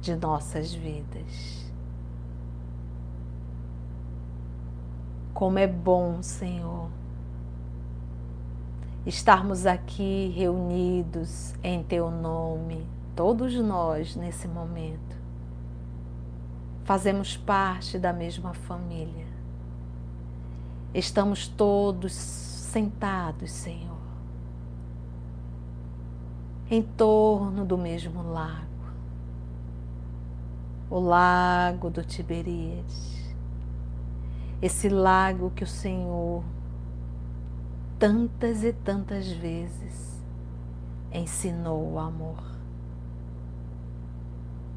[0.00, 1.55] de nossas vidas.
[5.36, 6.88] Como é bom, Senhor,
[9.04, 15.14] estarmos aqui reunidos em Teu nome, todos nós nesse momento.
[16.84, 19.26] Fazemos parte da mesma família.
[20.94, 24.00] Estamos todos sentados, Senhor,
[26.70, 28.86] em torno do mesmo lago,
[30.88, 33.15] o lago do Tiberíades.
[34.60, 36.42] Esse lago que o Senhor
[37.98, 40.22] tantas e tantas vezes
[41.12, 42.42] ensinou o amor.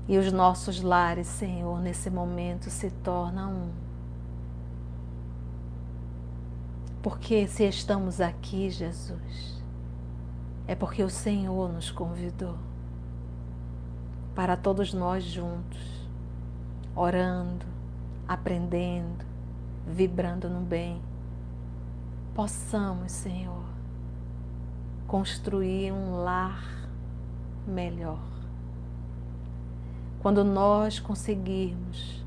[0.08, 3.72] E os nossos lares, Senhor, nesse momento se tornam um.
[7.04, 9.64] Porque se estamos aqui, Jesus,
[10.68, 12.58] é porque o Senhor nos convidou
[14.34, 16.08] para todos nós juntos,
[16.96, 17.66] orando,
[18.28, 19.29] aprendendo,
[19.90, 21.02] vibrando no bem
[22.40, 23.66] possamos, Senhor,
[25.06, 26.64] construir um lar
[27.68, 28.24] melhor.
[30.22, 32.24] Quando nós conseguirmos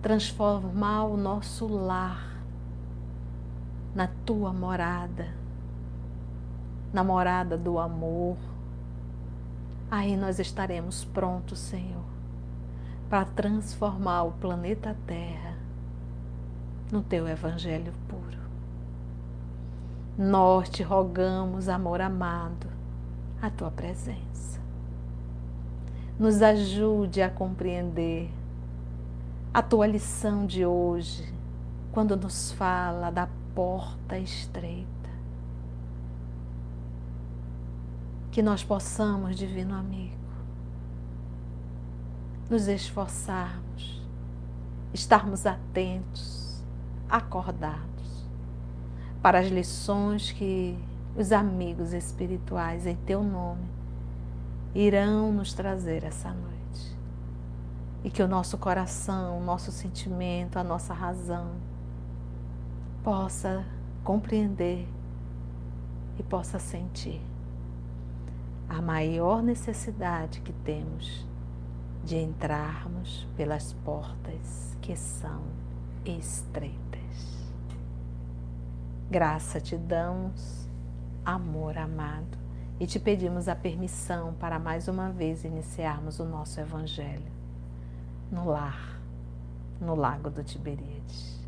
[0.00, 2.44] transformar o nosso lar
[3.92, 5.34] na tua morada,
[6.92, 8.36] na morada do amor,
[9.90, 12.04] aí nós estaremos prontos, Senhor,
[13.10, 15.51] para transformar o planeta Terra
[16.92, 18.42] no teu evangelho puro.
[20.18, 22.66] Nós te rogamos, amor amado,
[23.40, 24.60] a tua presença.
[26.18, 28.30] Nos ajude a compreender
[29.54, 31.32] a tua lição de hoje,
[31.92, 34.86] quando nos fala da porta estreita.
[38.30, 40.14] Que nós possamos, divino amigo,
[42.50, 44.02] nos esforçarmos,
[44.92, 46.41] estarmos atentos,
[47.12, 48.26] acordados
[49.20, 50.78] para as lições que
[51.14, 53.68] os amigos espirituais em teu nome
[54.74, 56.96] irão nos trazer essa noite.
[58.02, 61.50] E que o nosso coração, o nosso sentimento, a nossa razão
[63.04, 63.62] possa
[64.02, 64.88] compreender
[66.18, 67.20] e possa sentir
[68.68, 71.26] a maior necessidade que temos
[72.02, 75.42] de entrarmos pelas portas que são
[76.04, 77.01] estreitas.
[79.12, 80.66] Graça te damos,
[81.22, 82.38] amor amado,
[82.80, 87.30] e te pedimos a permissão para mais uma vez iniciarmos o nosso Evangelho
[88.30, 88.98] no lar,
[89.78, 91.38] no Lago do Tiberíades.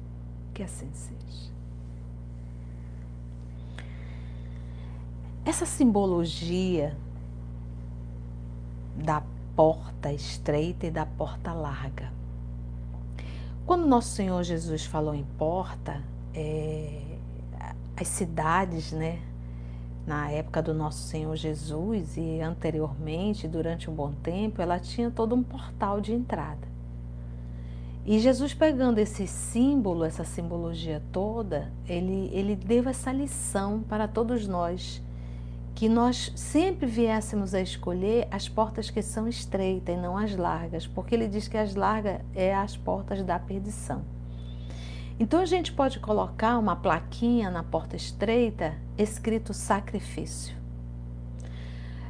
[0.53, 1.51] Que assim seja.
[5.43, 6.95] Essa simbologia
[8.95, 9.23] da
[9.57, 12.13] porta estreita e da porta larga.
[13.65, 16.03] Quando nosso Senhor Jesus falou em porta,
[16.35, 17.04] é,
[17.97, 19.21] as cidades, né,
[20.07, 25.35] na época do nosso Senhor Jesus e anteriormente, durante um bom tempo, ela tinha todo
[25.35, 26.75] um portal de entrada.
[28.07, 34.47] E Jesus pegando esse símbolo, essa simbologia toda, ele, ele deu essa lição para todos
[34.47, 35.03] nós
[35.75, 40.87] que nós sempre viéssemos a escolher as portas que são estreitas e não as largas,
[40.87, 44.03] porque ele diz que as largas é as portas da perdição.
[45.19, 50.57] Então a gente pode colocar uma plaquinha na porta estreita escrito sacrifício.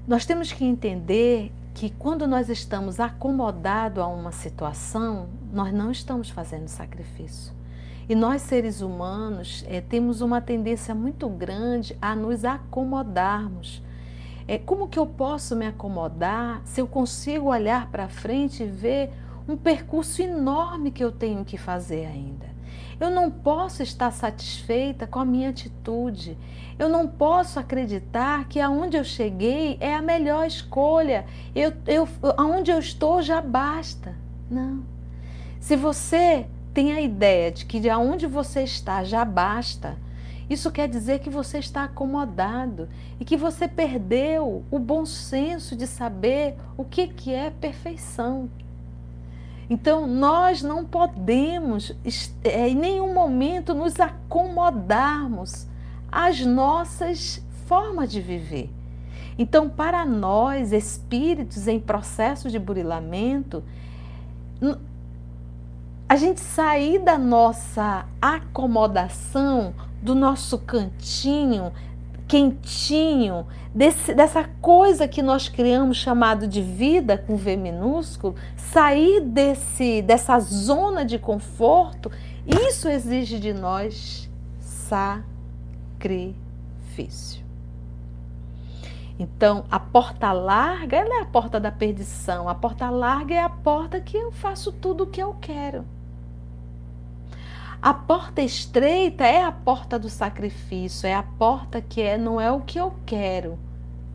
[0.09, 6.31] Nós temos que entender que quando nós estamos acomodados a uma situação, nós não estamos
[6.31, 7.53] fazendo sacrifício.
[8.09, 13.83] E nós, seres humanos, é, temos uma tendência muito grande a nos acomodarmos.
[14.47, 19.11] É, como que eu posso me acomodar se eu consigo olhar para frente e ver
[19.49, 22.54] um percurso enorme que eu tenho que fazer ainda?
[23.01, 26.39] Eu não posso estar satisfeita com a minha atitude.
[26.79, 31.25] Eu não posso acreditar que aonde eu cheguei é a melhor escolha.
[31.55, 34.15] Eu, eu, aonde eu estou já basta.
[34.51, 34.85] Não.
[35.61, 39.97] Se você tem a ideia de que de onde você está já basta,
[40.49, 45.87] isso quer dizer que você está acomodado e que você perdeu o bom senso de
[45.87, 48.51] saber o que, que é perfeição.
[49.69, 51.97] Então, nós não podemos,
[52.43, 55.67] é, em nenhum momento, nos acomodarmos
[56.11, 58.71] às nossas formas de viver.
[59.39, 63.65] Então, para nós, espíritos em processo de burilamento,
[66.09, 71.73] a gente sair da nossa acomodação, do nosso cantinho
[72.27, 80.03] quentinho, desse, dessa coisa que nós criamos chamado de vida com V minúsculo, sair desse,
[80.03, 82.11] dessa zona de conforto,
[82.47, 86.35] isso exige de nós sacrifício.
[89.19, 92.49] Então, a porta larga, ela é a porta da perdição.
[92.49, 95.85] A porta larga é a porta que eu faço tudo o que eu quero.
[97.85, 102.51] A porta estreita é a porta do sacrifício, é a porta que é não é
[102.51, 103.59] o que eu quero,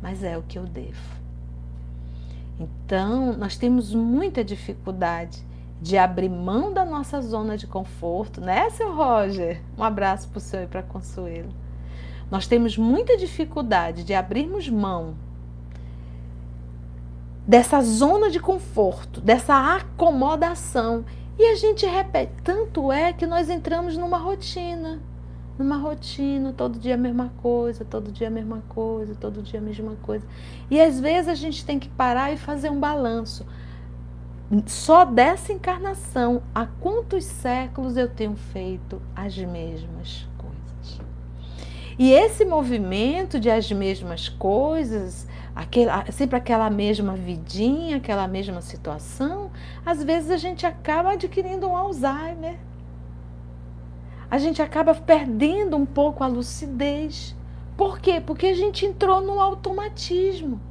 [0.02, 1.20] mas é o que eu devo.
[2.60, 5.46] Então, nós temos muita dificuldade
[5.80, 9.62] de abrir mão da nossa zona de conforto, né, seu Roger?
[9.78, 11.54] Um abraço para o senhor e para Consuelo.
[12.32, 15.14] Nós temos muita dificuldade de abrirmos mão
[17.48, 21.06] dessa zona de conforto, dessa acomodação
[21.40, 25.00] e a gente repete, tanto é que nós entramos numa rotina,
[25.58, 29.64] numa rotina, todo dia a mesma coisa, todo dia a mesma coisa, todo dia a
[29.64, 30.28] mesma coisa.
[30.70, 33.46] E às vezes a gente tem que parar e fazer um balanço.
[34.66, 41.00] Só dessa encarnação, há quantos séculos eu tenho feito as mesmas coisas?
[41.98, 45.26] E esse movimento de as mesmas coisas,
[46.12, 49.52] sempre aquela mesma vidinha, aquela mesma situação,
[49.86, 52.58] às vezes a gente acaba adquirindo um Alzheimer.
[54.30, 57.36] A gente acaba perdendo um pouco a lucidez.
[57.76, 58.22] Por quê?
[58.22, 60.62] Porque a gente entrou no automatismo.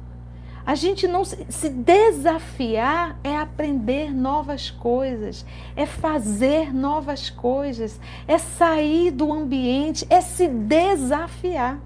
[0.65, 9.09] A gente não se desafiar é aprender novas coisas, é fazer novas coisas, é sair
[9.09, 11.79] do ambiente, é se desafiar.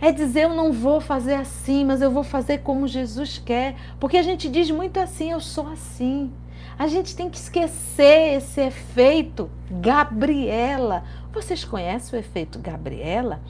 [0.00, 3.76] É dizer eu não vou fazer assim, mas eu vou fazer como Jesus quer.
[3.98, 6.32] Porque a gente diz muito assim, eu sou assim.
[6.78, 11.04] A gente tem que esquecer esse efeito Gabriela.
[11.32, 13.40] Vocês conhecem o efeito Gabriela?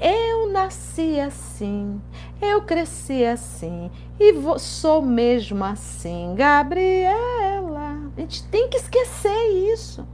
[0.00, 2.00] Eu nasci assim,
[2.42, 7.98] eu cresci assim e sou mesmo assim, Gabriela.
[8.16, 10.06] A gente tem que esquecer isso.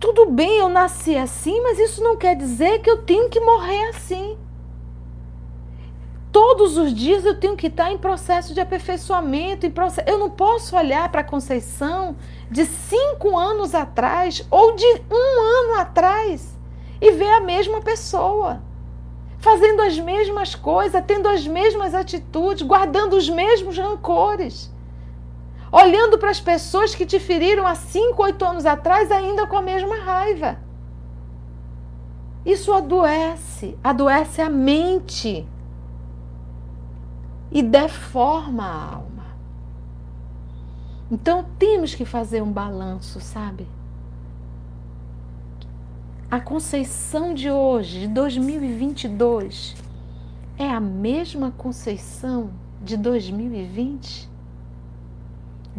[0.00, 3.90] Tudo bem, eu nasci assim, mas isso não quer dizer que eu tenho que morrer
[3.90, 4.38] assim.
[6.32, 9.66] Todos os dias eu tenho que estar em processo de aperfeiçoamento.
[9.66, 10.08] Em processo...
[10.08, 12.16] Eu não posso olhar para a Conceição
[12.50, 16.56] de cinco anos atrás ou de um ano atrás
[16.98, 18.62] e ver a mesma pessoa,
[19.38, 24.72] fazendo as mesmas coisas, tendo as mesmas atitudes, guardando os mesmos rancores,
[25.72, 29.62] olhando para as pessoas que te feriram há cinco, oito anos atrás ainda com a
[29.62, 30.58] mesma raiva.
[32.44, 35.46] Isso adoece, adoece a mente
[37.50, 39.26] e deforma a alma.
[41.10, 43.66] Então temos que fazer um balanço, sabe?
[46.30, 49.74] A Conceição de hoje, de 2022,
[50.56, 52.50] é a mesma Conceição
[52.80, 54.30] de 2020?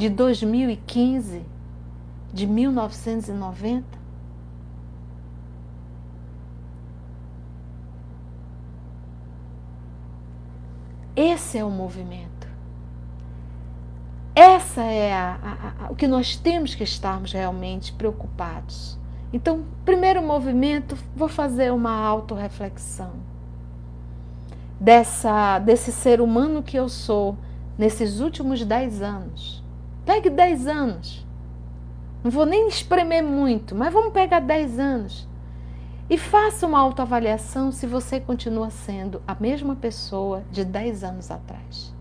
[0.02, 1.46] De 2015?
[2.34, 3.86] De 1990?
[11.16, 12.48] Esse é o movimento.
[14.34, 18.98] Essa é a, a, a, o que nós temos que estarmos realmente preocupados.
[19.32, 23.12] Então, primeiro movimento, vou fazer uma autorreflexão
[24.80, 27.38] dessa desse ser humano que eu sou
[27.78, 29.61] nesses últimos dez anos.
[30.06, 31.26] Pegue dez anos.
[32.24, 35.28] Não vou nem espremer muito, mas vamos pegar dez anos.
[36.12, 41.96] E faça uma autoavaliação se você continua sendo a mesma pessoa de 10 anos atrás.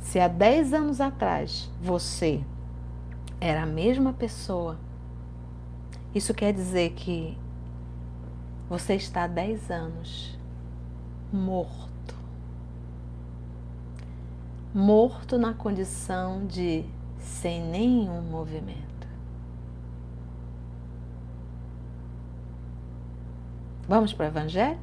[0.00, 2.42] Se há 10 anos atrás você
[3.38, 4.78] era a mesma pessoa,
[6.14, 7.36] isso quer dizer que
[8.70, 10.38] você está há 10 anos
[11.30, 11.93] morto.
[14.76, 16.84] Morto na condição de
[17.16, 19.06] sem nenhum movimento.
[23.86, 24.80] Vamos para o Evangelho?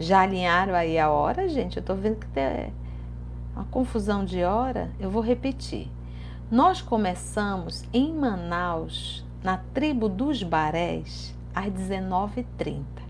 [0.00, 1.76] Já alinharam aí a hora, gente?
[1.76, 2.72] Eu estou vendo que tem
[3.54, 4.90] uma confusão de hora.
[4.98, 5.88] Eu vou repetir.
[6.50, 13.03] Nós começamos em Manaus, na tribo dos Barés, às 19h30.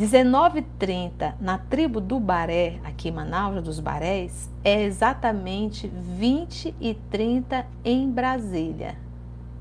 [0.00, 7.66] 19h30 na tribo do Baré, aqui em Manaus, dos Barés, é exatamente 20 e 30
[7.84, 8.96] em Brasília,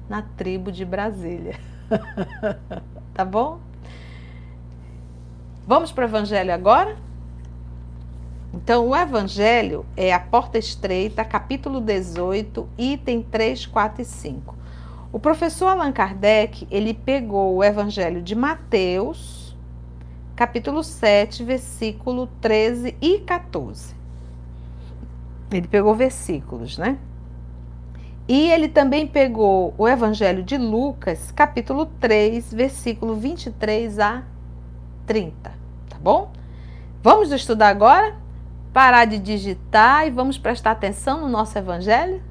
[0.08, 1.60] na tribo de Brasília.
[3.14, 3.60] tá bom?
[5.68, 6.96] Vamos para o Evangelho agora?
[8.54, 14.56] Então, o Evangelho é a porta estreita, capítulo 18, item 3, 4 e 5.
[15.12, 19.39] O professor Allan Kardec, ele pegou o Evangelho de Mateus,
[20.40, 23.94] capítulo 7, versículo 13 e 14.
[25.52, 26.98] Ele pegou versículos, né?
[28.26, 34.24] E ele também pegou o Evangelho de Lucas, capítulo 3, versículo 23 a
[35.06, 35.60] 30
[36.00, 36.32] bom?
[37.04, 38.16] Vamos estudar agora?
[38.72, 42.24] Parar de digitar e vamos prestar atenção no nosso evangelho?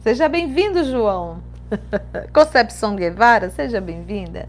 [0.00, 1.42] Seja bem-vindo, João.
[2.32, 4.48] Concepção Guevara, seja bem-vinda.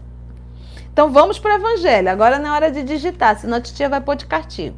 [0.98, 2.10] Então vamos para o evangelho.
[2.10, 4.76] Agora não é hora de digitar, senão a titia vai pôr de castigo.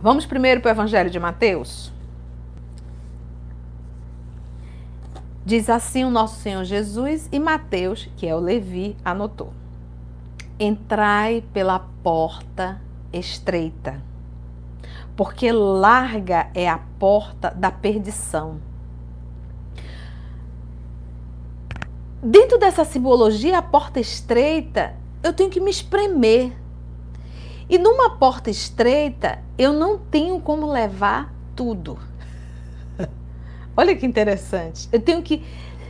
[0.00, 1.92] Vamos primeiro para o evangelho de Mateus?
[5.44, 9.52] Diz assim o nosso Senhor Jesus e Mateus, que é o Levi, anotou:
[10.58, 12.80] Entrai pela porta
[13.12, 14.02] estreita,
[15.14, 18.71] porque larga é a porta da perdição.
[22.22, 24.94] Dentro dessa simbologia, a porta estreita,
[25.24, 26.52] eu tenho que me espremer.
[27.68, 31.98] E numa porta estreita, eu não tenho como levar tudo.
[33.76, 34.88] Olha que interessante.
[34.92, 35.42] Eu tenho que.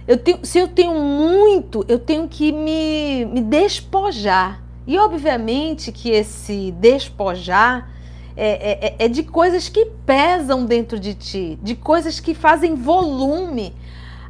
[0.08, 4.62] Eu tenho, se eu tenho muito, eu tenho que me, me despojar.
[4.86, 7.90] E obviamente que esse despojar
[8.34, 13.74] é, é, é de coisas que pesam dentro de ti, de coisas que fazem volume.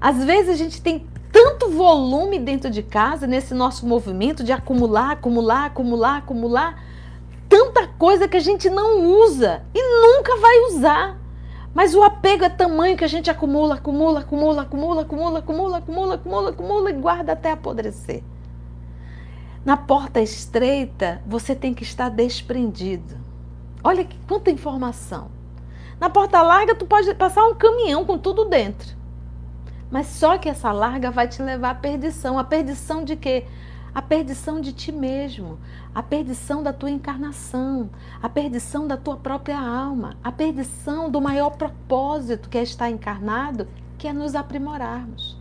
[0.01, 5.13] Às vezes a gente tem tanto volume dentro de casa, nesse nosso movimento de acumular,
[5.13, 6.85] acumular, acumular, acumular,
[7.49, 11.19] tanta coisa que a gente não usa e nunca vai usar.
[11.75, 16.15] Mas o apego é tamanho que a gente acumula, acumula, acumula, acumula, acumula, acumula, acumula,
[16.15, 18.23] acumula, acumula e guarda até apodrecer.
[19.65, 23.17] Na porta estreita, você tem que estar desprendido.
[23.83, 25.31] Olha que quanta informação.
[25.99, 29.02] Na porta larga, tu pode passar um caminhão com tudo dentro.
[29.93, 32.39] Mas só que essa larga vai te levar à perdição.
[32.39, 33.45] A perdição de quê?
[33.95, 35.59] A perdição de ti mesmo,
[35.95, 37.91] a perdição da tua encarnação,
[38.23, 43.69] a perdição da tua própria alma, a perdição do maior propósito que é estar encarnado,
[43.99, 45.39] que é nos aprimorarmos.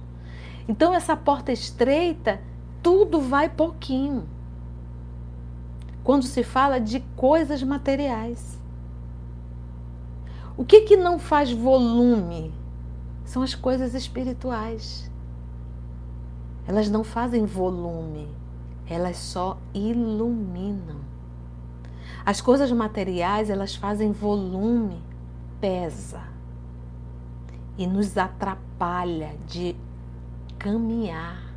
[0.67, 2.41] Então, essa porta estreita,
[2.83, 4.27] tudo vai pouquinho.
[6.03, 8.59] Quando se fala de coisas materiais.
[10.57, 12.53] O que, que não faz volume?
[13.31, 15.09] São as coisas espirituais.
[16.67, 18.27] Elas não fazem volume,
[18.85, 20.97] elas só iluminam.
[22.25, 25.01] As coisas materiais, elas fazem volume,
[25.61, 26.23] pesa
[27.77, 29.77] e nos atrapalha de
[30.59, 31.55] caminhar.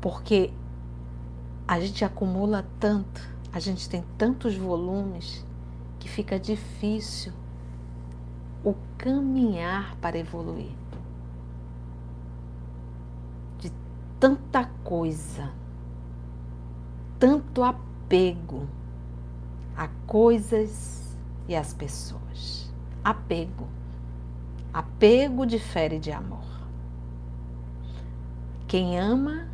[0.00, 0.52] Porque
[1.66, 3.20] a gente acumula tanto,
[3.52, 5.44] a gente tem tantos volumes
[5.98, 7.32] que fica difícil
[8.64, 10.72] o caminhar para evoluir.
[13.58, 13.72] De
[14.20, 15.50] tanta coisa,
[17.18, 18.66] tanto apego
[19.76, 21.16] a coisas
[21.48, 22.72] e às pessoas.
[23.02, 23.66] Apego.
[24.72, 26.44] Apego difere de amor.
[28.68, 29.48] Quem ama,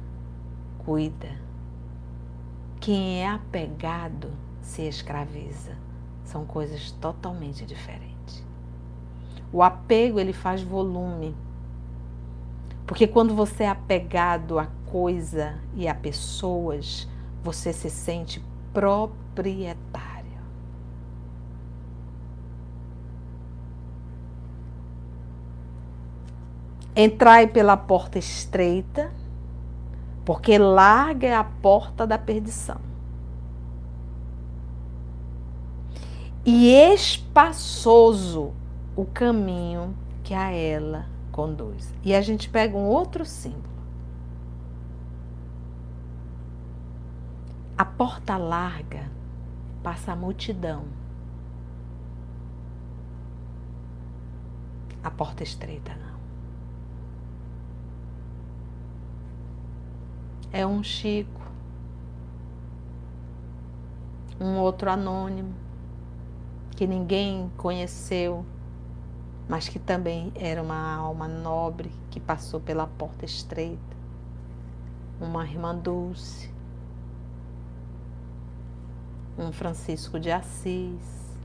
[0.84, 1.30] cuida.
[2.78, 4.30] Quem é apegado
[4.62, 5.76] se escraviza.
[6.24, 8.47] São coisas totalmente diferentes.
[9.52, 11.34] O apego ele faz volume.
[12.86, 17.08] Porque quando você é apegado a coisa e a pessoas,
[17.42, 18.42] você se sente
[18.72, 20.18] proprietário.
[26.96, 29.12] Entrai pela porta estreita,
[30.24, 32.80] porque larga é a porta da perdição.
[36.44, 38.52] E espaçoso
[38.98, 41.94] o caminho que a ela conduz.
[42.02, 43.62] E a gente pega um outro símbolo.
[47.76, 49.08] A porta larga
[49.84, 50.86] passa a multidão.
[55.04, 56.18] A porta estreita não.
[60.50, 61.40] É um Chico,
[64.40, 65.54] um outro anônimo
[66.72, 68.44] que ninguém conheceu
[69.48, 73.96] mas que também era uma alma nobre que passou pela porta estreita,
[75.18, 76.52] uma irmã Dulce,
[79.38, 81.36] um Francisco de Assis.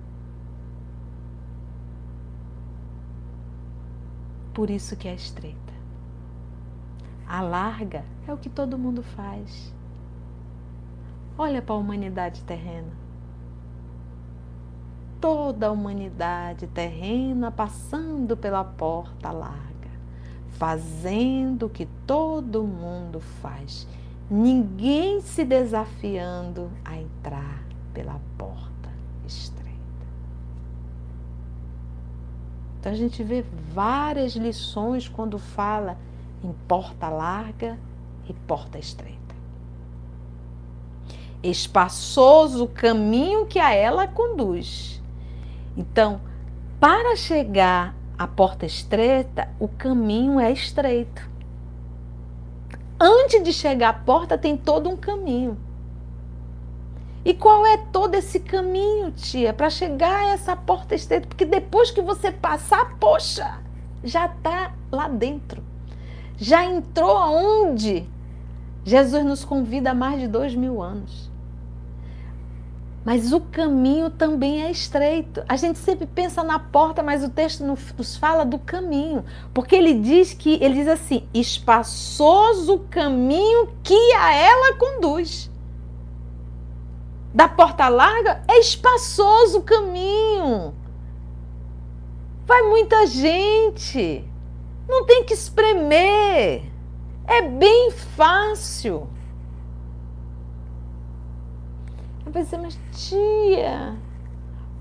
[4.54, 5.74] Por isso que é estreita.
[7.26, 9.74] A larga é o que todo mundo faz.
[11.38, 13.03] Olha para a humanidade terrena
[15.24, 19.90] toda a humanidade terrena passando pela porta larga,
[20.58, 23.88] fazendo o que todo mundo faz,
[24.30, 27.64] ninguém se desafiando a entrar
[27.94, 28.90] pela porta
[29.26, 29.80] estreita.
[32.82, 35.98] Então a gente vê várias lições quando fala
[36.44, 37.80] em porta larga
[38.28, 39.34] e porta estreita.
[41.42, 45.02] Espaçoso o caminho que a ela conduz
[45.76, 46.22] então,
[46.80, 51.30] para chegar à porta estreita, o caminho é estreito.
[53.00, 55.58] Antes de chegar à porta, tem todo um caminho.
[57.26, 61.28] E qual é todo esse caminho, tia, para chegar a essa porta estreita?
[61.28, 63.60] Porque depois que você passar, poxa,
[64.04, 65.64] já está lá dentro.
[66.38, 68.08] Já entrou aonde
[68.84, 71.32] Jesus nos convida há mais de dois mil anos.
[73.06, 75.44] Mas o caminho também é estreito.
[75.48, 79.96] A gente sempre pensa na porta, mas o texto nos fala do caminho, porque ele
[79.96, 85.52] diz que ele diz assim: espaçoso o caminho que a ela conduz.
[87.34, 90.74] Da porta larga é espaçoso o caminho.
[92.46, 94.24] Vai muita gente.
[94.88, 96.64] Não tem que espremer.
[97.26, 99.10] É bem fácil.
[102.23, 103.96] Eu pensei, mas tia,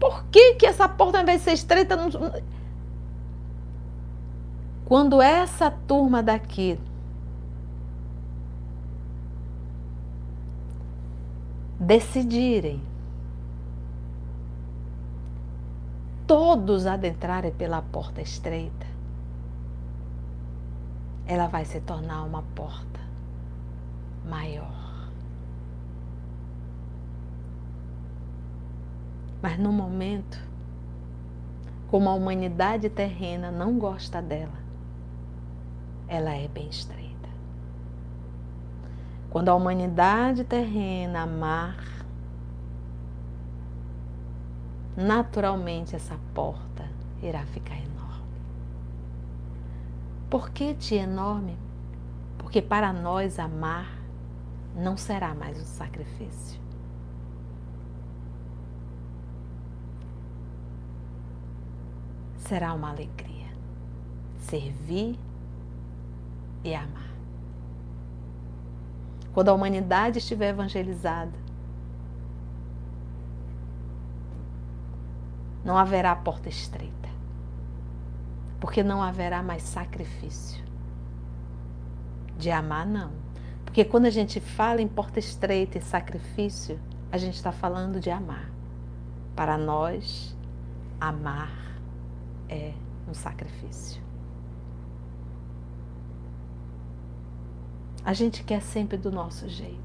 [0.01, 1.97] por que, que essa porta, ao invés de ser estreita.
[4.85, 6.79] Quando essa turma daqui
[11.79, 12.83] decidirem
[16.27, 18.87] todos adentrarem pela porta estreita,
[21.27, 23.01] ela vai se tornar uma porta
[24.25, 24.82] maior.
[29.43, 30.39] Mas no momento,
[31.91, 34.63] como a humanidade terrena não gosta dela,
[36.07, 37.29] ela é bem estreita.
[39.29, 41.77] Quando a humanidade terrena amar,
[44.97, 46.89] naturalmente essa porta
[47.21, 48.39] irá ficar enorme.
[50.31, 51.59] Por que de enorme?
[52.39, 53.99] Porque para nós amar
[54.77, 56.62] não será mais um sacrifício.
[62.53, 63.47] Será uma alegria
[64.41, 65.19] servir
[66.63, 67.11] e amar.
[69.33, 71.33] Quando a humanidade estiver evangelizada,
[75.65, 77.09] não haverá porta estreita,
[78.61, 80.63] porque não haverá mais sacrifício.
[82.37, 83.13] De amar, não.
[83.65, 86.79] Porque quando a gente fala em porta estreita e sacrifício,
[87.11, 88.51] a gente está falando de amar.
[89.35, 90.37] Para nós,
[91.01, 91.72] amar
[92.53, 92.75] é
[93.09, 94.03] um sacrifício.
[98.05, 99.83] A gente quer sempre do nosso jeito.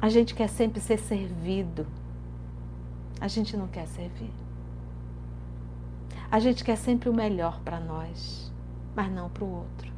[0.00, 1.86] A gente quer sempre ser servido.
[3.20, 4.30] A gente não quer servir.
[6.30, 8.52] A gente quer sempre o melhor para nós,
[8.94, 9.92] mas não para o outro.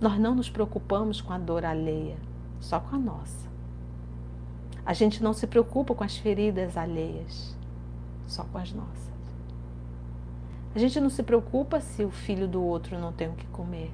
[0.00, 2.18] Nós não nos preocupamos com a dor alheia,
[2.64, 3.48] só com a nossa.
[4.84, 7.54] A gente não se preocupa com as feridas alheias
[8.26, 9.14] só com as nossas.
[10.74, 13.92] A gente não se preocupa se o filho do outro não tem o que comer.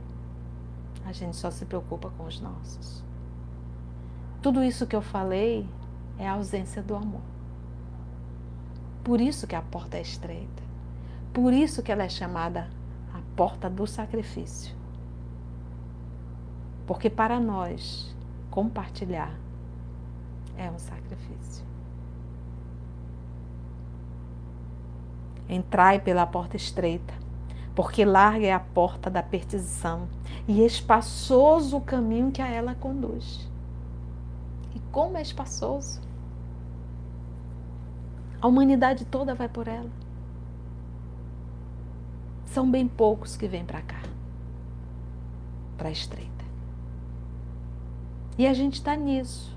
[1.05, 3.03] A gente só se preocupa com os nossos.
[4.41, 5.69] Tudo isso que eu falei
[6.19, 7.21] é a ausência do amor.
[9.05, 10.63] Por isso que a porta é estreita.
[11.33, 12.71] Por isso que ela é chamada
[13.13, 14.75] a porta do sacrifício.
[16.87, 18.15] Porque para nós,
[18.51, 19.33] compartilhar
[20.57, 21.65] é um sacrifício.
[25.49, 27.15] Entrai pela porta estreita,
[27.75, 30.09] porque larga é a porta da perdição
[30.47, 33.49] e espaçoso o caminho que a ela conduz.
[34.75, 36.01] E como é espaçoso!
[38.41, 39.91] A humanidade toda vai por ela.
[42.47, 44.03] São bem poucos que vêm para cá,
[45.77, 46.40] para a estreita.
[48.39, 49.57] E a gente está nisso,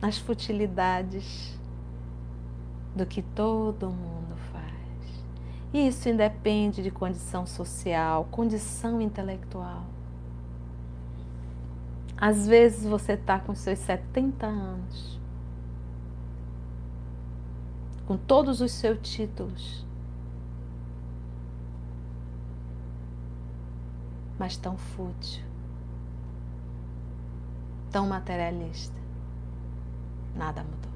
[0.00, 1.58] nas futilidades
[2.94, 4.68] do que todo mundo faz.
[5.72, 9.84] Isso independe de condição social, condição intelectual.
[12.20, 15.20] Às vezes você está com seus 70 anos,
[18.06, 19.86] com todos os seus títulos,
[24.36, 25.44] mas tão fútil,
[27.90, 28.96] tão materialista.
[30.36, 30.88] Nada mudou.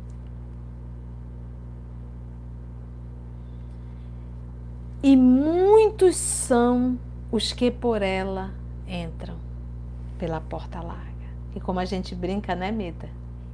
[5.03, 6.99] e muitos são
[7.31, 8.55] os que por ela
[8.87, 9.37] entram
[10.19, 11.03] pela porta larga.
[11.55, 13.09] E como a gente brinca, né, Mita?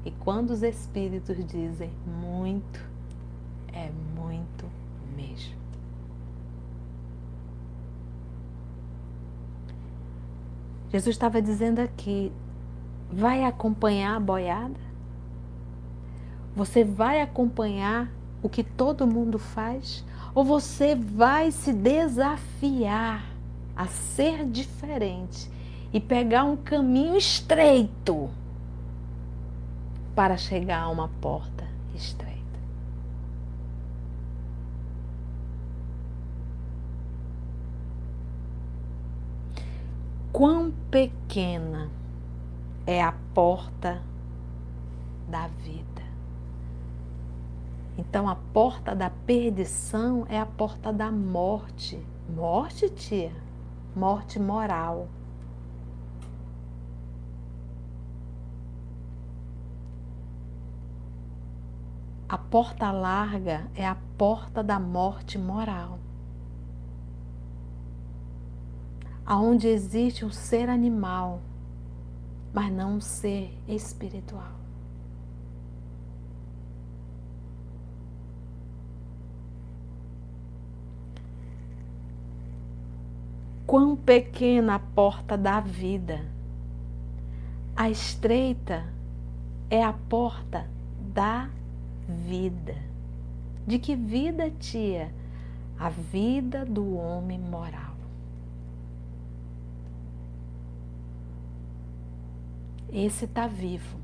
[0.05, 2.81] E quando os espíritos dizem muito,
[3.73, 4.67] é muito
[5.17, 5.57] mesmo.
[10.91, 12.31] Jesus estava dizendo aqui:
[13.13, 14.89] vai acompanhar a boiada?
[16.55, 18.11] Você vai acompanhar
[18.43, 20.05] o que todo mundo faz?
[20.39, 23.25] ou você vai se desafiar
[23.75, 25.51] a ser diferente
[25.93, 28.31] e pegar um caminho estreito
[30.15, 32.39] para chegar a uma porta estreita.
[40.33, 41.91] Quão pequena
[42.89, 44.01] é a porta
[45.29, 46.03] da vida.
[47.99, 52.03] Então a porta da perdição é a porta da morte.
[52.35, 53.31] Morte, tia?
[53.95, 55.07] Morte moral.
[62.27, 65.99] A porta larga é a porta da morte moral.
[69.27, 71.43] Aonde existe um ser animal,
[72.53, 74.59] mas não um ser espiritual.
[83.69, 86.25] quão pequena a porta da vida.
[87.77, 88.83] A estreita
[89.69, 90.67] é a porta
[91.15, 91.51] da
[92.09, 92.75] vida.
[93.67, 95.13] De que vida, tia?
[95.79, 97.88] A vida do homem moral.
[102.91, 103.99] Esse está vivo.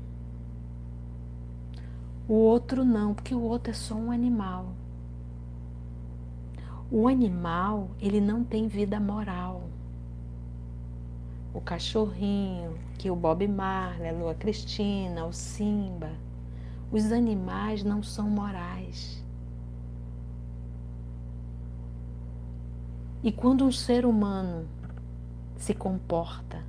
[2.27, 4.73] O outro não, porque o outro é só um animal.
[6.91, 9.63] O animal, ele não tem vida moral.
[11.51, 16.11] O cachorrinho, que o Bob Marley, a Lua Cristina, o Simba,
[16.91, 19.23] os animais não são morais.
[23.23, 24.67] E quando um ser humano
[25.57, 26.63] se comporta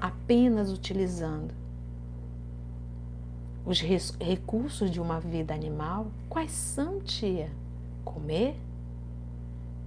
[0.00, 1.59] apenas utilizando
[3.64, 7.50] os recursos de uma vida animal, quais são, tia?
[8.04, 8.58] Comer,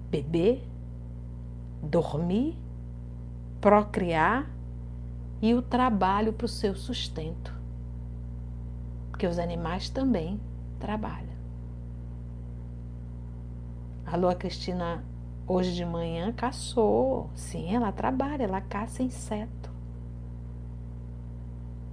[0.09, 0.63] beber,
[1.82, 2.57] dormir,
[3.59, 4.49] procriar
[5.41, 7.53] e o trabalho para o seu sustento.
[9.09, 10.39] Porque os animais também
[10.80, 11.34] trabalham.
[14.05, 15.03] A Cristina
[15.47, 17.30] hoje de manhã caçou.
[17.34, 19.72] Sim, ela trabalha, ela caça inseto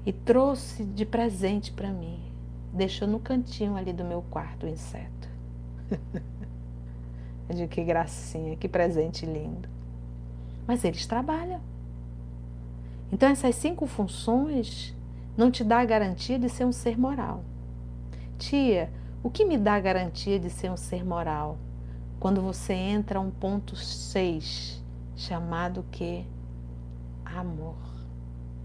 [0.04, 2.20] e trouxe de presente para mim.
[2.72, 5.28] Deixou no cantinho ali do meu quarto o inseto.
[7.48, 9.68] Eu digo que gracinha, que presente lindo.
[10.66, 11.60] Mas eles trabalham.
[13.12, 14.94] Então essas cinco funções
[15.36, 17.42] não te dá a garantia de ser um ser moral.
[18.38, 18.90] Tia,
[19.22, 21.58] o que me dá a garantia de ser um ser moral?
[22.20, 24.82] Quando você entra um ponto 6,
[25.16, 26.24] chamado que
[27.24, 27.89] amor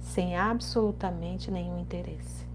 [0.05, 2.45] sem absolutamente nenhum interesse.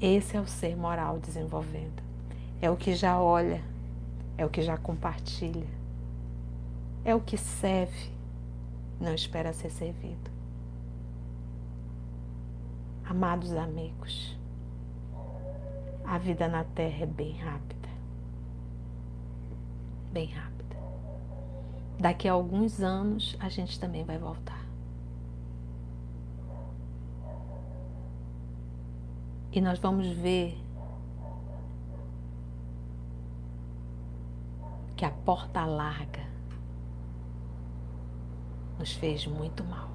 [0.00, 2.02] Esse é o ser moral desenvolvendo.
[2.60, 3.62] É o que já olha,
[4.36, 5.68] é o que já compartilha,
[7.04, 8.10] é o que serve,
[9.00, 10.30] não espera ser servido.
[13.04, 14.36] Amados amigos,
[16.04, 17.88] a vida na Terra é bem rápida.
[20.12, 20.55] Bem rápida
[21.98, 24.64] daqui a alguns anos a gente também vai voltar.
[29.50, 30.58] E nós vamos ver
[34.94, 36.26] que a porta larga
[38.78, 39.88] nos fez muito mal.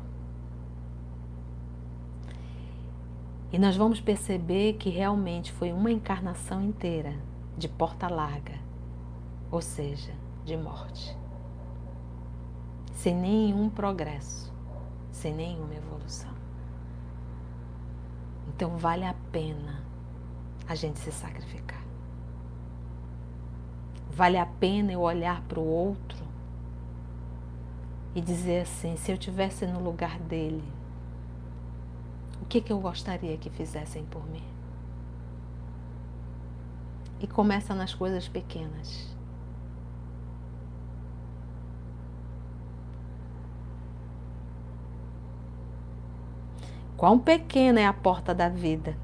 [3.51, 7.13] E nós vamos perceber que realmente foi uma encarnação inteira
[7.57, 8.57] de porta larga,
[9.51, 10.13] ou seja,
[10.45, 11.20] de morte
[13.01, 14.53] sem nenhum progresso,
[15.11, 16.29] sem nenhuma evolução.
[18.49, 19.83] Então vale a pena
[20.67, 21.81] a gente se sacrificar.
[24.11, 26.23] Vale a pena eu olhar para o outro
[28.13, 30.63] e dizer assim: se eu tivesse no lugar dele,
[32.39, 34.43] o que, que eu gostaria que fizessem por mim?
[37.19, 39.11] E começa nas coisas pequenas.
[47.01, 48.95] Quão pequena é a porta da vida.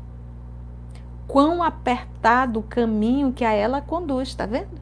[1.28, 4.80] Quão apertado o caminho que a ela conduz, está vendo?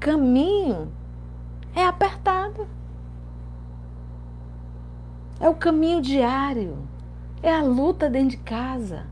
[0.00, 0.90] Caminho
[1.74, 2.66] é apertado.
[5.38, 6.78] É o caminho diário.
[7.42, 9.04] É a luta dentro de casa.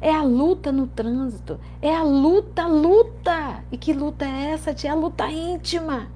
[0.00, 1.60] É a luta no trânsito.
[1.82, 3.62] É a luta, luta.
[3.70, 4.88] E que luta é essa, tia?
[4.88, 6.08] É a luta íntima.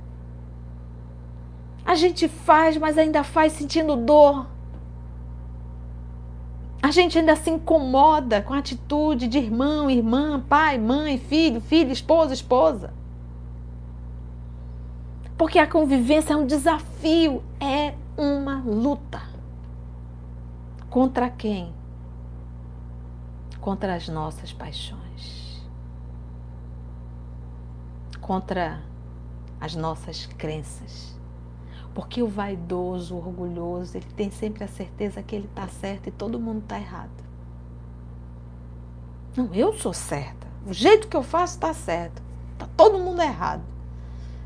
[1.85, 4.47] A gente faz, mas ainda faz sentindo dor.
[6.81, 11.91] A gente ainda se incomoda com a atitude de irmão, irmã, pai, mãe, filho, filho,
[11.91, 12.93] esposa, esposa.
[15.37, 19.21] Porque a convivência é um desafio, é uma luta.
[20.89, 21.75] Contra quem?
[23.61, 25.61] Contra as nossas paixões.
[28.21, 28.81] Contra
[29.61, 31.18] as nossas crenças
[31.99, 36.13] porque o vaidoso, o orgulhoso, ele tem sempre a certeza que ele está certo e
[36.13, 37.11] todo mundo está errado.
[39.37, 40.47] Não, eu sou certa.
[40.65, 42.23] O jeito que eu faço está certo.
[42.53, 43.65] Está todo mundo errado.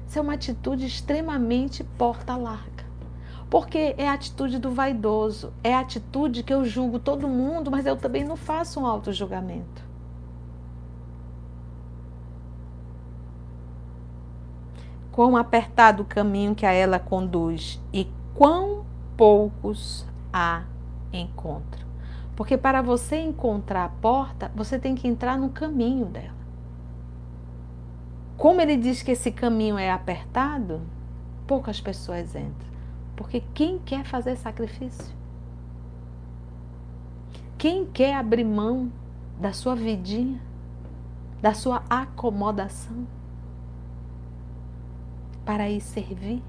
[0.08, 2.86] Isso é uma atitude extremamente porta larga.
[3.50, 7.84] Porque é a atitude do vaidoso, é a atitude que eu julgo todo mundo, mas
[7.84, 9.91] eu também não faço um auto-julgamento.
[15.12, 18.84] Quão apertado o caminho que a ela conduz e quão
[19.16, 20.64] poucos a
[21.12, 21.86] encontram.
[22.34, 26.42] Porque para você encontrar a porta, você tem que entrar no caminho dela.
[28.38, 30.80] Como ele diz que esse caminho é apertado,
[31.46, 32.72] poucas pessoas entram.
[33.14, 35.14] Porque quem quer fazer sacrifício?
[37.58, 38.90] Quem quer abrir mão
[39.38, 40.40] da sua vidinha,
[41.40, 43.06] da sua acomodação?
[45.44, 46.42] Para ir servir.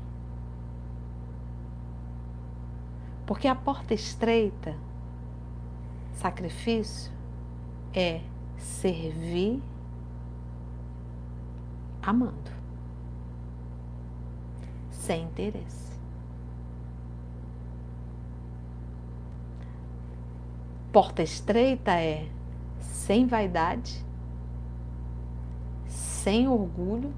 [3.26, 4.76] Porque a porta estreita
[6.14, 7.12] Sacrifício
[7.94, 8.22] é
[8.58, 9.62] servir
[12.02, 12.52] amando,
[14.92, 15.92] sem interesse.
[20.92, 22.30] Porta estreita é
[22.80, 24.06] sem vaidade,
[25.88, 27.12] sem orgulho,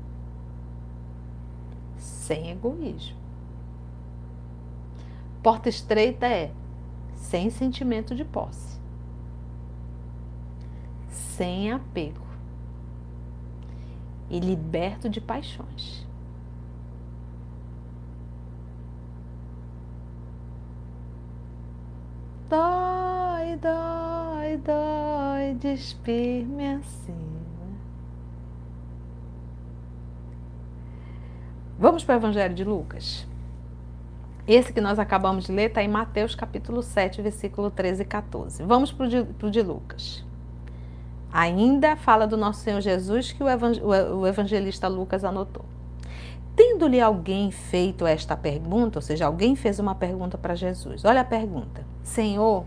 [2.25, 3.17] sem egoísmo.
[5.43, 6.51] Porta estreita é
[7.13, 8.79] sem sentimento de posse,
[11.07, 12.25] sem apego
[14.29, 16.03] e liberto de paixões.
[22.49, 27.34] Dói, dói, dói, despir-me assim.
[31.77, 33.27] Vamos para o Evangelho de Lucas?
[34.47, 38.63] Esse que nós acabamos de ler está em Mateus capítulo 7, versículo 13 e 14.
[38.63, 40.23] Vamos para o de, de Lucas.
[41.33, 45.65] Ainda fala do nosso Senhor Jesus que o evangelista Lucas anotou.
[46.55, 51.03] Tendo-lhe alguém feito esta pergunta, ou seja, alguém fez uma pergunta para Jesus.
[51.03, 52.63] Olha a pergunta: Senhor,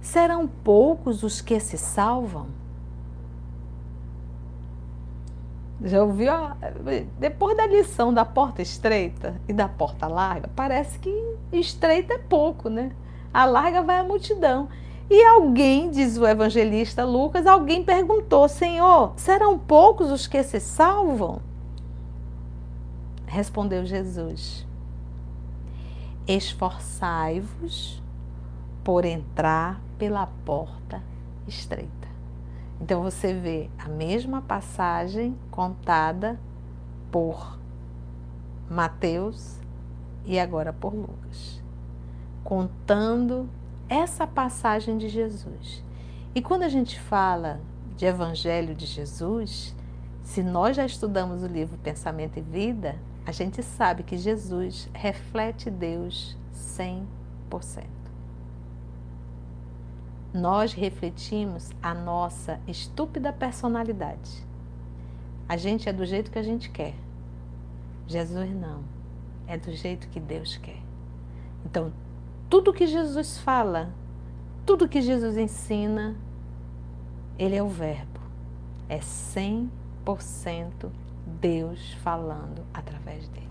[0.00, 2.46] serão poucos os que se salvam?
[5.84, 6.32] Já ouviu?
[7.18, 11.10] Depois da lição da porta estreita e da porta larga, parece que
[11.52, 12.92] estreita é pouco, né?
[13.32, 14.68] A larga vai a multidão.
[15.10, 21.42] E alguém, diz o evangelista Lucas, alguém perguntou: Senhor, serão poucos os que se salvam?
[23.26, 24.66] Respondeu Jesus:
[26.26, 28.02] Esforçai-vos
[28.82, 31.02] por entrar pela porta
[31.46, 32.03] estreita.
[32.84, 36.38] Então você vê a mesma passagem contada
[37.10, 37.58] por
[38.68, 39.58] Mateus
[40.26, 41.62] e agora por Lucas,
[42.44, 43.48] contando
[43.88, 45.82] essa passagem de Jesus.
[46.34, 47.58] E quando a gente fala
[47.96, 49.74] de Evangelho de Jesus,
[50.22, 55.70] se nós já estudamos o livro Pensamento e Vida, a gente sabe que Jesus reflete
[55.70, 58.03] Deus 100%
[60.34, 64.44] nós refletimos a nossa estúpida personalidade.
[65.48, 66.96] A gente é do jeito que a gente quer.
[68.08, 68.82] Jesus não.
[69.46, 70.82] É do jeito que Deus quer.
[71.64, 71.92] Então,
[72.50, 73.94] tudo que Jesus fala,
[74.66, 76.16] tudo que Jesus ensina,
[77.38, 78.18] ele é o Verbo.
[78.88, 79.68] É 100%
[81.40, 83.43] Deus falando através dele.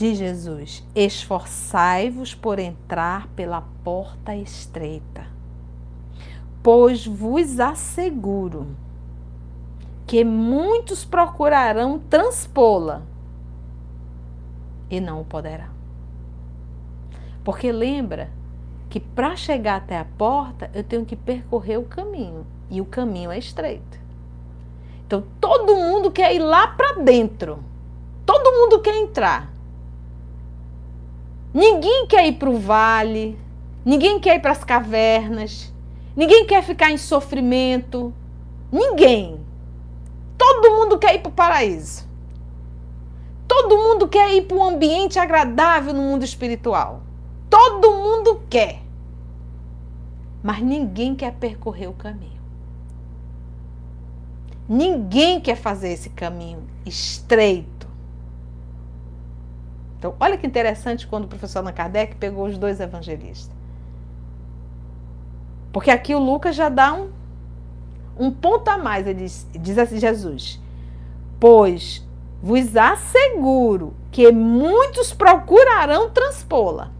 [0.00, 5.26] De Jesus: Esforçai-vos por entrar pela porta estreita,
[6.62, 8.68] pois vos asseguro
[10.06, 13.02] que muitos procurarão transpô-la
[14.88, 15.68] e não o poderão.
[17.44, 18.30] Porque lembra
[18.88, 23.30] que para chegar até a porta eu tenho que percorrer o caminho e o caminho
[23.30, 24.00] é estreito.
[25.06, 27.62] Então todo mundo quer ir lá para dentro.
[28.24, 29.59] Todo mundo quer entrar.
[31.52, 33.38] Ninguém quer ir para o vale,
[33.84, 35.72] ninguém quer ir para as cavernas,
[36.14, 38.14] ninguém quer ficar em sofrimento.
[38.70, 39.40] Ninguém.
[40.38, 42.08] Todo mundo quer ir para o paraíso.
[43.48, 47.02] Todo mundo quer ir para um ambiente agradável no mundo espiritual.
[47.48, 48.80] Todo mundo quer.
[50.40, 52.40] Mas ninguém quer percorrer o caminho.
[54.68, 57.79] Ninguém quer fazer esse caminho estreito
[60.00, 63.54] então, olha que interessante quando o professor Allan Kardec pegou os dois evangelistas.
[65.70, 67.10] Porque aqui o Lucas já dá um,
[68.18, 69.06] um ponto a mais.
[69.06, 70.58] Ele diz, diz assim: Jesus,
[71.38, 72.02] pois
[72.42, 76.90] vos asseguro que muitos procurarão transpô-la.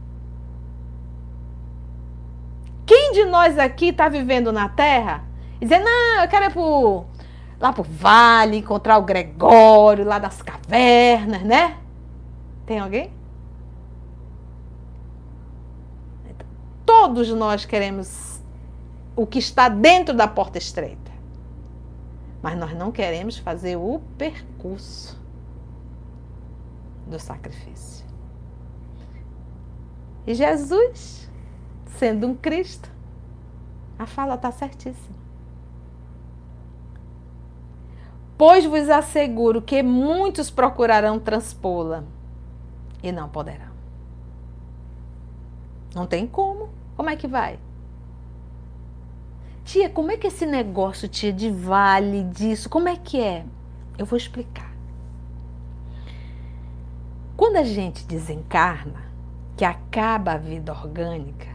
[2.84, 5.24] Quem de nós aqui está vivendo na terra
[5.58, 7.06] e dizer, não, eu quero ir pro,
[7.58, 11.78] lá para o vale, encontrar o Gregório, lá das cavernas, né?
[12.70, 13.12] Tem alguém?
[16.86, 18.40] Todos nós queremos
[19.16, 21.10] o que está dentro da porta estreita.
[22.40, 25.20] Mas nós não queremos fazer o percurso
[27.08, 28.06] do sacrifício.
[30.24, 31.28] E Jesus,
[31.98, 32.88] sendo um Cristo,
[33.98, 35.18] a fala está certíssima.
[38.38, 42.04] Pois vos asseguro que muitos procurarão transpô-la
[43.02, 43.70] e não poderão.
[45.94, 46.68] Não tem como.
[46.96, 47.58] Como é que vai?
[49.64, 53.44] Tia, como é que esse negócio, tia, de vale, disso, como é que é?
[53.96, 54.70] Eu vou explicar.
[57.36, 59.10] Quando a gente desencarna,
[59.56, 61.48] que acaba a vida orgânica,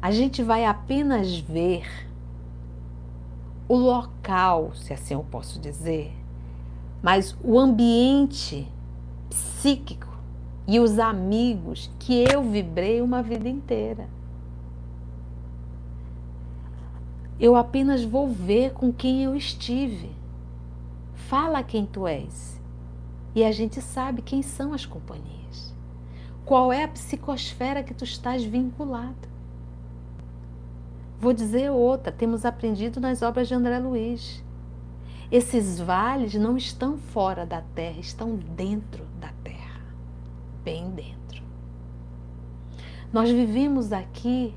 [0.00, 1.86] a gente vai apenas ver
[3.66, 6.14] o local, se assim eu posso dizer,
[7.02, 8.70] mas o ambiente
[9.28, 10.13] psíquico
[10.66, 14.08] e os amigos que eu vibrei uma vida inteira.
[17.38, 20.10] Eu apenas vou ver com quem eu estive.
[21.14, 22.60] Fala quem tu és.
[23.34, 25.74] E a gente sabe quem são as companhias.
[26.44, 29.34] Qual é a psicosfera que tu estás vinculado.
[31.18, 34.44] Vou dizer outra, temos aprendido nas obras de André Luiz.
[35.32, 39.04] Esses vales não estão fora da terra, estão dentro
[40.64, 41.42] bem dentro.
[43.12, 44.54] Nós vivemos aqui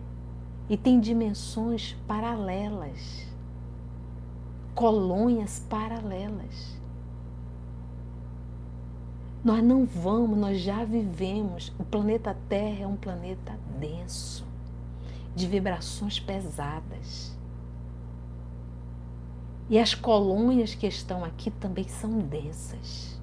[0.70, 3.28] e tem dimensões paralelas,
[4.74, 6.76] colônias paralelas.
[9.44, 11.72] Nós não vamos, nós já vivemos.
[11.78, 14.46] O planeta Terra é um planeta denso,
[15.36, 17.38] de vibrações pesadas.
[19.70, 23.17] E as colônias que estão aqui também são densas.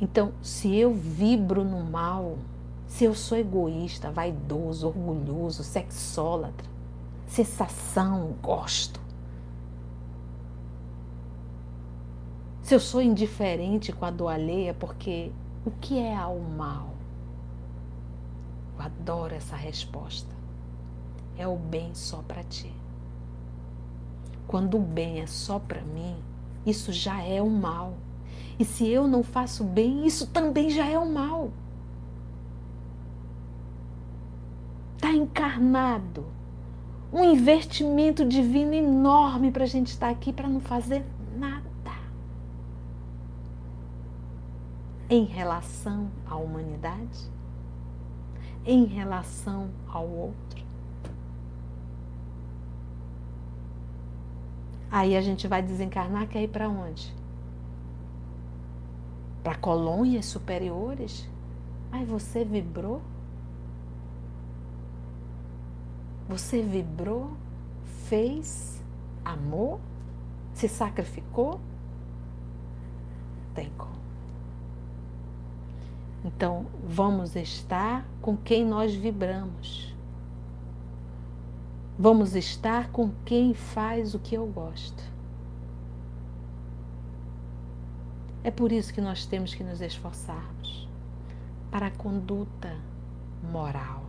[0.00, 2.36] Então, se eu vibro no mal,
[2.86, 6.66] se eu sou egoísta, vaidoso, orgulhoso, sexólatra,
[7.26, 9.00] sensação, gosto.
[12.62, 15.30] Se eu sou indiferente com a dor alheia, porque
[15.66, 16.90] o que é ao mal?
[18.76, 20.32] Eu adoro essa resposta.
[21.36, 22.72] É o bem só para ti.
[24.46, 26.16] Quando o bem é só para mim,
[26.64, 27.94] isso já é o mal.
[28.58, 31.50] E se eu não faço bem, isso também já é o mal.
[35.04, 36.24] está encarnado.
[37.12, 41.04] Um investimento divino enorme para a gente estar aqui para não fazer
[41.36, 41.62] nada.
[45.10, 47.30] Em relação à humanidade,
[48.64, 50.64] em relação ao outro.
[54.90, 57.14] Aí a gente vai desencarnar, quer ir para onde?
[59.44, 61.28] Para colônias superiores?
[61.92, 63.00] Aí você vibrou?
[66.28, 67.36] Você vibrou,
[68.08, 68.82] fez,
[69.24, 69.78] amou,
[70.54, 71.60] se sacrificou?
[73.54, 73.94] Tem como.
[76.24, 79.94] Então, vamos estar com quem nós vibramos.
[81.98, 85.13] Vamos estar com quem faz o que eu gosto.
[88.44, 90.86] É por isso que nós temos que nos esforçarmos
[91.70, 92.76] para a conduta
[93.42, 94.04] moral.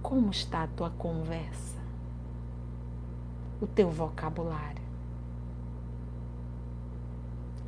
[0.00, 1.80] Como está a tua conversa?
[3.60, 4.82] O teu vocabulário?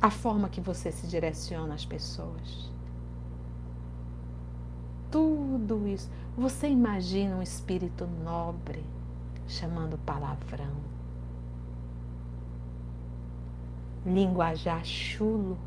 [0.01, 2.71] A forma que você se direciona às pessoas?
[5.11, 6.09] Tudo isso.
[6.37, 8.83] Você imagina um espírito nobre
[9.47, 10.92] chamando palavrão,
[14.05, 15.57] linguajar chulo,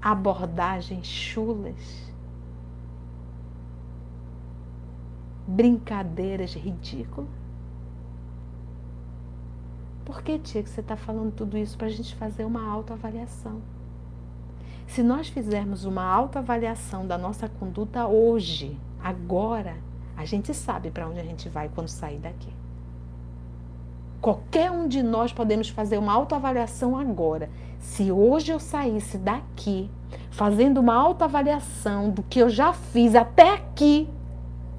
[0.00, 2.10] abordagens chulas
[5.46, 7.28] brincadeiras ridículas.
[10.04, 13.60] Por que, tia, que você está falando tudo isso para a gente fazer uma autoavaliação?
[14.86, 19.76] Se nós fizermos uma autoavaliação da nossa conduta hoje, agora,
[20.16, 22.52] a gente sabe para onde a gente vai quando sair daqui.
[24.20, 27.48] Qualquer um de nós podemos fazer uma autoavaliação agora.
[27.78, 29.90] Se hoje eu saísse daqui
[30.30, 34.08] fazendo uma autoavaliação do que eu já fiz até aqui,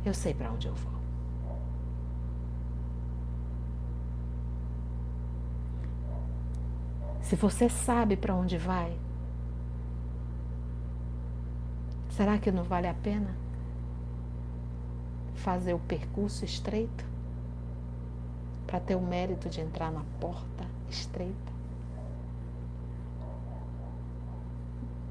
[0.05, 0.91] eu sei para onde eu vou.
[7.21, 8.95] Se você sabe para onde vai,
[12.09, 13.35] será que não vale a pena
[15.35, 17.10] fazer o percurso estreito
[18.71, 21.51] para ter o mérito de entrar na porta estreita?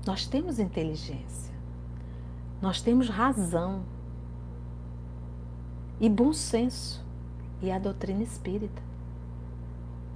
[0.06, 1.52] Nós temos inteligência,
[2.62, 3.82] nós temos razão
[6.00, 7.04] e bom senso
[7.60, 8.82] e a doutrina espírita.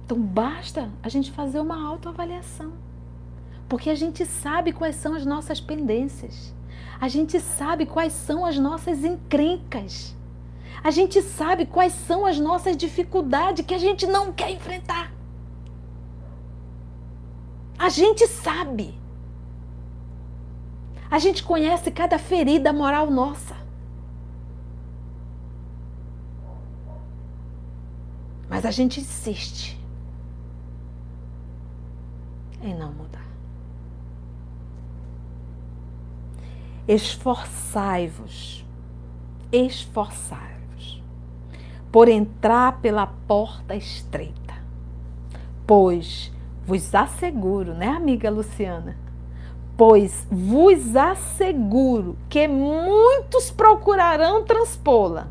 [0.03, 2.73] Então basta a gente fazer uma autoavaliação.
[3.69, 6.51] Porque a gente sabe quais são as nossas pendências.
[6.99, 10.14] A gente sabe quais são as nossas encrencas.
[10.83, 15.11] A gente sabe quais são as nossas dificuldades que a gente não quer enfrentar.
[17.77, 18.99] A gente sabe.
[21.09, 23.55] A gente conhece cada ferida moral nossa.
[28.49, 29.79] Mas a gente insiste
[32.61, 33.25] em não mudar.
[36.87, 38.63] Esforçai-vos,
[39.51, 40.64] esforçai-vos
[41.95, 44.53] por entrar pela porta estreita,
[45.65, 46.29] pois
[46.67, 48.97] vos asseguro, né, amiga Luciana?
[49.77, 55.29] Pois vos asseguro que muitos procurarão transpô-la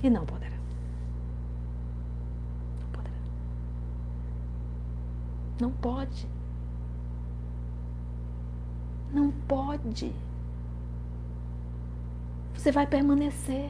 [0.00, 0.56] e não poderão.
[2.80, 3.18] Não poderão.
[5.60, 6.28] Não pode.
[9.12, 10.12] Não pode.
[12.54, 13.68] Você vai permanecer.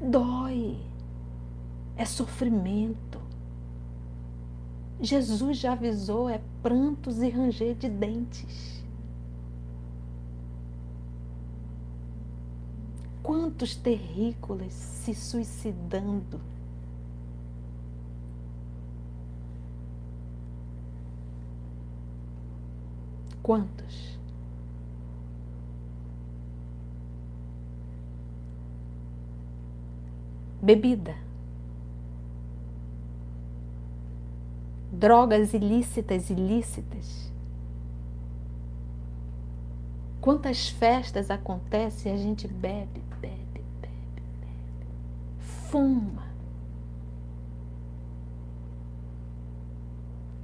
[0.00, 0.76] Dói.
[1.96, 3.20] É sofrimento.
[5.00, 8.84] Jesus já avisou: é prantos e ranger de dentes.
[13.22, 16.40] Quantos terrícolas se suicidando.
[23.42, 24.15] Quantos?
[30.60, 31.14] Bebida.
[34.90, 37.30] Drogas ilícitas, ilícitas.
[40.20, 44.86] Quantas festas acontecem e a gente bebe, bebe, bebe, bebe,
[45.38, 46.26] fuma,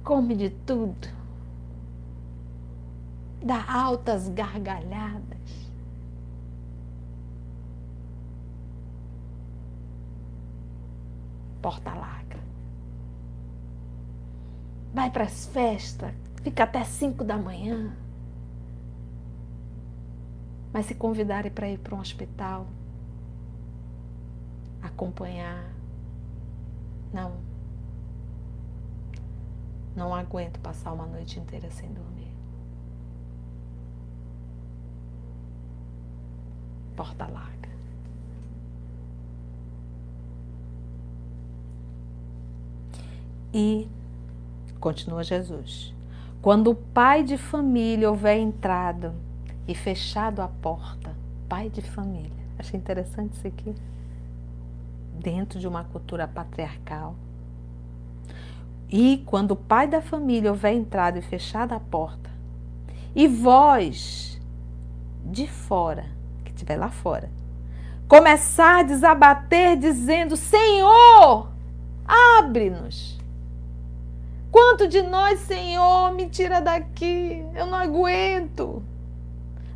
[0.01, 1.09] come de tudo,
[3.43, 5.62] dá altas gargalhadas.
[11.63, 12.37] Porta larga.
[14.93, 17.95] Vai para as festas, fica até cinco da manhã.
[20.73, 22.67] Mas se convidarem para ir para um hospital,
[24.81, 25.73] acompanhar,
[27.13, 27.37] não.
[29.95, 32.35] Não aguento passar uma noite inteira sem dormir.
[36.97, 37.62] Porta larga.
[43.53, 43.87] E,
[44.79, 45.93] continua Jesus,
[46.41, 49.13] quando o pai de família houver entrado
[49.67, 51.15] e fechado a porta,
[51.47, 53.75] pai de família, achei interessante isso aqui,
[55.13, 57.15] dentro de uma cultura patriarcal.
[58.89, 62.29] E quando o pai da família houver entrado e fechado a porta,
[63.15, 64.41] e vós
[65.23, 66.05] de fora,
[66.43, 67.29] que estiver lá fora,
[68.07, 71.49] começar a desabater dizendo: Senhor,
[72.05, 73.22] abre-nos.
[74.53, 78.83] Quanto de nós, Senhor, me tira daqui, eu não aguento.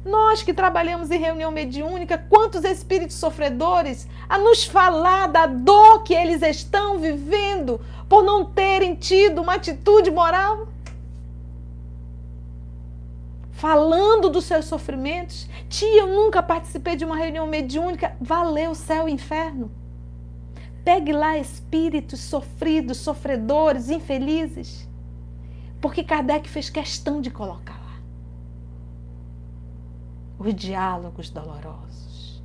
[0.05, 6.13] Nós que trabalhamos em reunião mediúnica, quantos espíritos sofredores a nos falar da dor que
[6.13, 10.67] eles estão vivendo por não terem tido uma atitude moral?
[13.53, 15.49] Falando dos seus sofrimentos.
[15.67, 18.15] Tia, eu nunca participei de uma reunião mediúnica.
[18.21, 19.71] Valeu céu e inferno.
[20.87, 24.87] Pegue lá espíritos sofridos, sofredores, infelizes.
[25.81, 27.99] Porque Kardec fez questão de colocar lá
[30.39, 32.41] os diálogos dolorosos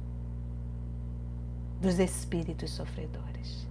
[1.81, 3.65] dos espíritos sofredores.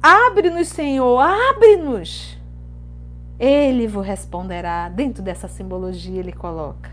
[0.00, 2.38] Abre-nos, Senhor, abre-nos.
[3.44, 4.88] Ele vos responderá.
[4.88, 6.90] Dentro dessa simbologia, ele coloca: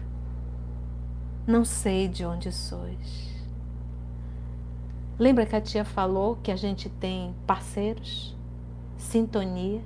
[1.47, 3.31] Não sei de onde sois.
[5.17, 8.35] Lembra que a tia falou que a gente tem parceiros,
[8.97, 9.79] sintonia?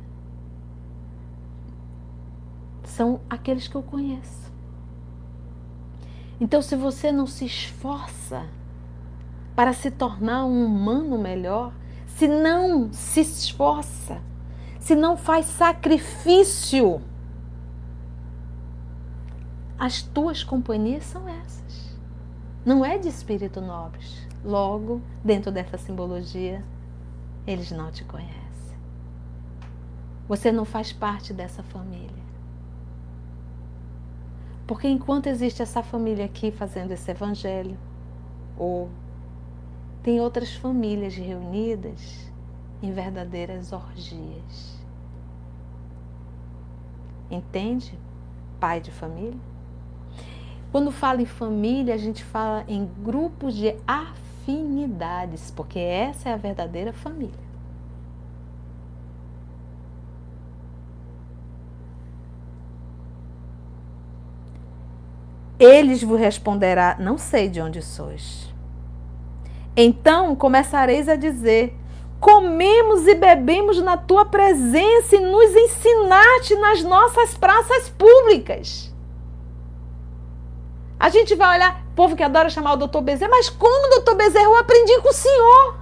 [2.83, 4.51] São aqueles que eu conheço.
[6.41, 8.43] Então, se você não se esforça
[9.55, 11.71] para se tornar um humano melhor,
[12.07, 14.19] se não se esforça,
[14.85, 17.01] se não faz sacrifício,
[19.79, 21.97] as tuas companhias são essas.
[22.63, 24.27] Não é de espírito nobres.
[24.43, 26.63] Logo, dentro dessa simbologia,
[27.47, 28.77] eles não te conhecem.
[30.27, 32.23] Você não faz parte dessa família.
[34.67, 37.75] Porque enquanto existe essa família aqui fazendo esse evangelho,
[38.55, 38.91] ou
[40.03, 42.31] tem outras famílias reunidas
[42.83, 44.74] em verdadeiras orgias.
[47.29, 47.97] Entende?
[48.59, 49.39] Pai de família.
[50.71, 56.37] Quando fala em família, a gente fala em grupos de afinidades, porque essa é a
[56.37, 57.45] verdadeira família.
[65.57, 68.53] Eles vos responderá: Não sei de onde sois.
[69.75, 71.73] Então começareis a dizer:
[72.25, 78.91] Comemos e bebemos na tua presença e nos ensinaste nas nossas praças públicas.
[80.99, 84.45] A gente vai olhar, povo que adora chamar o doutor Bezerra, mas como, doutor Bezerra,
[84.45, 85.77] eu aprendi com o senhor?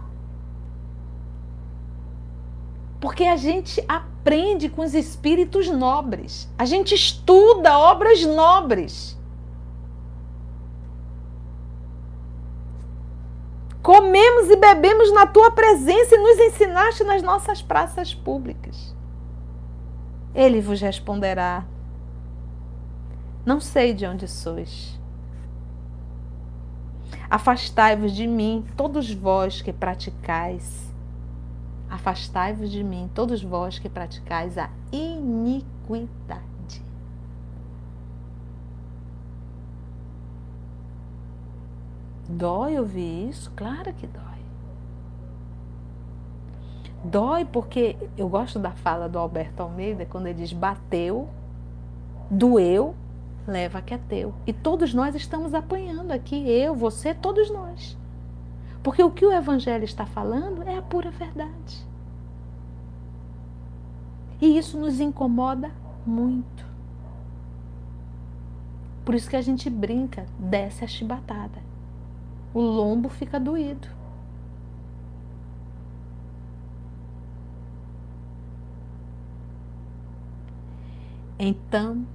[2.99, 6.49] Porque a gente aprende com os espíritos nobres.
[6.57, 9.17] A gente estuda obras nobres.
[13.83, 18.95] Comemos e bebemos na tua presença e nos ensinaste nas nossas praças públicas.
[20.33, 21.65] Ele vos responderá:
[23.45, 24.97] Não sei de onde sois.
[27.29, 30.93] Afastai-vos de mim, todos vós que praticais.
[31.89, 36.52] Afastai-vos de mim, todos vós que praticais a iniquidade.
[42.33, 43.51] Dói ouvir isso?
[43.55, 44.23] Claro que dói.
[47.03, 51.29] Dói porque eu gosto da fala do Alberto Almeida quando ele diz bateu,
[52.31, 52.95] doeu,
[53.47, 54.33] leva que é teu.
[54.47, 57.95] E todos nós estamos apanhando aqui, eu, você, todos nós.
[58.81, 61.85] Porque o que o Evangelho está falando é a pura verdade.
[64.41, 65.71] E isso nos incomoda
[66.05, 66.65] muito.
[69.05, 71.72] Por isso que a gente brinca, desce a chibatada
[72.53, 73.87] o lombo fica doído.
[81.39, 82.05] Então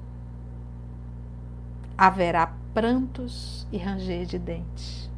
[1.97, 5.11] haverá prantos e ranger de dentes.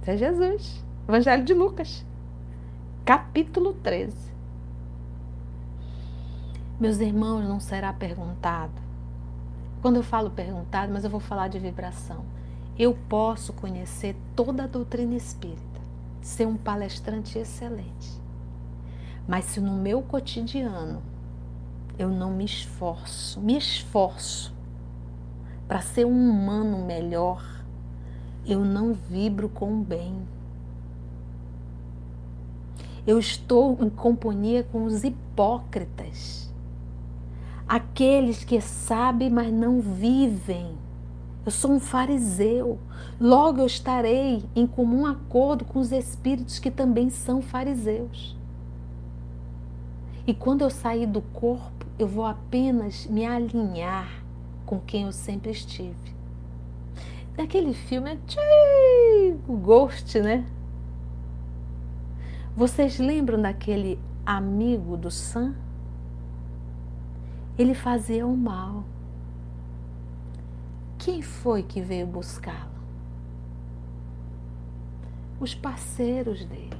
[0.00, 2.04] Isso é Jesus, Evangelho de Lucas,
[3.04, 4.32] capítulo 13.
[6.80, 8.82] Meus irmãos, não será perguntado.
[9.80, 12.24] Quando eu falo perguntado, mas eu vou falar de vibração
[12.78, 15.80] eu posso conhecer toda a doutrina espírita,
[16.20, 18.20] ser um palestrante excelente.
[19.28, 21.00] Mas se no meu cotidiano
[21.96, 24.52] eu não me esforço, me esforço
[25.68, 27.44] para ser um humano melhor,
[28.44, 30.26] eu não vibro com o bem.
[33.06, 36.52] Eu estou em companhia com os hipócritas,
[37.68, 40.76] aqueles que sabem, mas não vivem
[41.44, 42.78] eu sou um fariseu.
[43.20, 48.36] Logo eu estarei em comum acordo com os espíritos que também são fariseus.
[50.26, 54.24] E quando eu sair do corpo, eu vou apenas me alinhar
[54.64, 56.14] com quem eu sempre estive.
[57.36, 60.46] Naquele filme antigo, Ghost, né?
[62.56, 65.54] Vocês lembram daquele amigo do Sam?
[67.58, 68.84] Ele fazia o mal
[71.04, 72.72] quem foi que veio buscá-lo?
[75.38, 76.78] Os parceiros dele.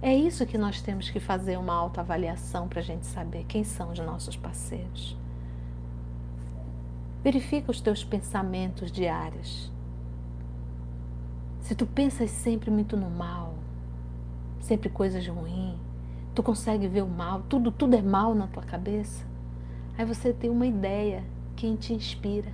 [0.00, 3.90] É isso que nós temos que fazer uma autoavaliação para a gente saber quem são
[3.90, 5.18] os nossos parceiros.
[7.20, 9.68] Verifica os teus pensamentos diários.
[11.62, 13.54] Se tu pensas sempre muito no mal,
[14.60, 15.76] sempre coisas ruins,
[16.32, 19.26] tu consegue ver o mal, tudo, tudo é mal na tua cabeça,
[19.98, 21.24] aí você tem uma ideia
[21.60, 22.50] quem te inspira.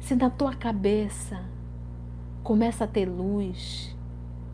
[0.00, 1.44] Se na tua cabeça
[2.42, 3.94] começa a ter luz,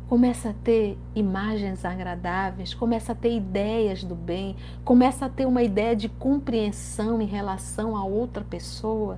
[0.08, 5.62] começa a ter imagens agradáveis, começa a ter ideias do bem, começa a ter uma
[5.62, 9.16] ideia de compreensão em relação a outra pessoa,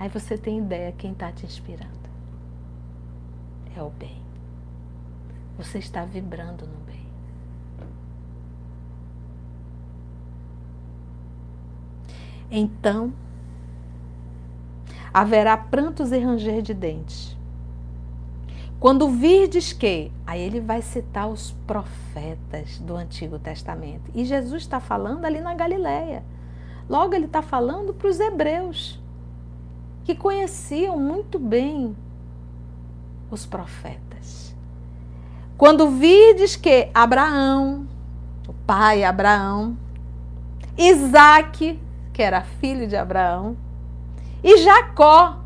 [0.00, 2.08] aí você tem ideia quem está te inspirando.
[3.76, 4.22] É o bem.
[5.58, 6.92] Você está vibrando no bem.
[12.52, 13.14] Então
[15.12, 17.36] haverá prantos e ranger de dentes.
[18.78, 24.10] Quando virdes que, aí ele vai citar os profetas do Antigo Testamento.
[24.14, 26.22] E Jesus está falando ali na Galileia.
[26.88, 29.00] Logo ele está falando para os hebreus,
[30.04, 31.96] que conheciam muito bem
[33.30, 34.54] os profetas.
[35.56, 37.86] Quando virdes que Abraão,
[38.48, 39.76] o pai Abraão,
[40.76, 41.78] Isaac,
[42.12, 43.56] que era filho de Abraão,
[44.42, 45.38] e Jacó,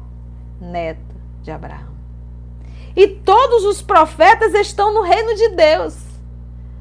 [0.60, 1.94] neto de Abraão.
[2.94, 5.98] E todos os profetas estão no reino de Deus.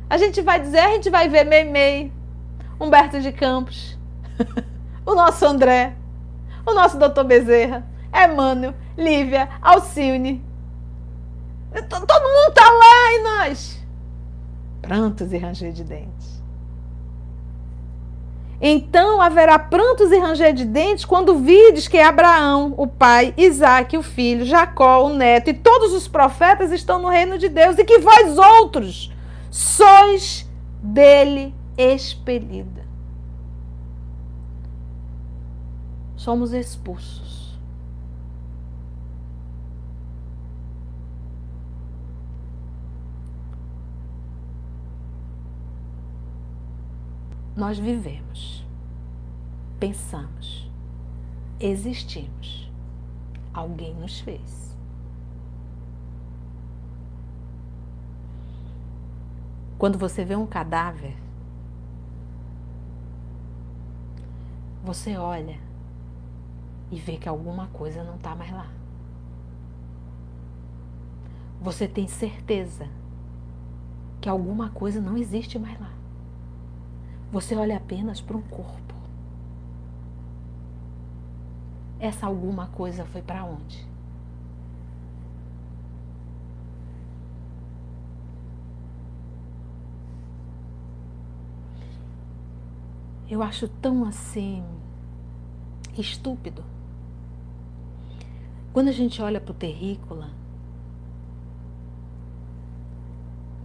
[0.09, 2.11] A gente vai dizer, a gente vai ver Meimei,
[2.79, 3.97] Humberto de Campos,
[5.05, 5.95] o nosso André,
[6.65, 10.43] o nosso doutor Bezerra, Emmanuel, Lívia, Alcione.
[11.89, 13.85] Todo mundo está lá e nós.
[14.81, 16.34] Prantos e ranger de dentes.
[18.67, 24.01] Então haverá prantos e ranger de dentes quando vides que Abraão, o pai, Isaac, o
[24.01, 27.99] filho, Jacó, o neto e todos os profetas estão no reino de Deus e que
[27.99, 29.13] vós outros
[29.51, 30.49] sois
[30.81, 32.87] dele expelida.
[36.15, 37.24] Somos expulsos.
[47.55, 48.65] Nós vivemos,
[49.79, 50.69] pensamos,
[51.59, 52.69] existimos.
[53.53, 54.75] Alguém nos fez.
[59.77, 61.15] Quando você vê um cadáver,
[64.83, 65.57] você olha
[66.91, 68.67] e vê que alguma coisa não está mais lá.
[71.61, 72.89] Você tem certeza
[74.19, 75.94] que alguma coisa não existe mais lá.
[77.31, 78.93] Você olha apenas para um corpo.
[81.99, 83.85] Essa alguma coisa foi para onde?
[93.27, 94.63] Eu acho tão assim
[95.97, 96.63] estúpido.
[98.71, 100.29] Quando a gente olha para o terrícola,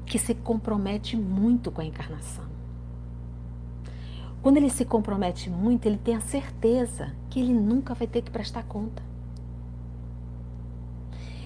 [0.06, 2.49] que se compromete muito com a encarnação.
[4.42, 8.30] Quando ele se compromete muito, ele tem a certeza que ele nunca vai ter que
[8.30, 9.02] prestar conta.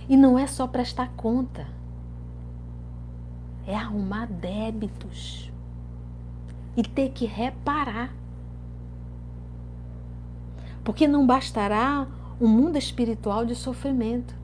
[0.09, 1.67] E não é só prestar conta,
[3.67, 5.51] é arrumar débitos
[6.77, 8.15] e ter que reparar.
[10.85, 12.07] Porque não bastará
[12.41, 14.37] um mundo espiritual de sofrimento.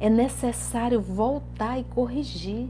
[0.00, 2.68] É necessário voltar e corrigir.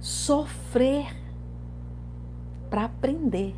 [0.00, 1.23] Sofrer
[2.74, 3.54] para aprender.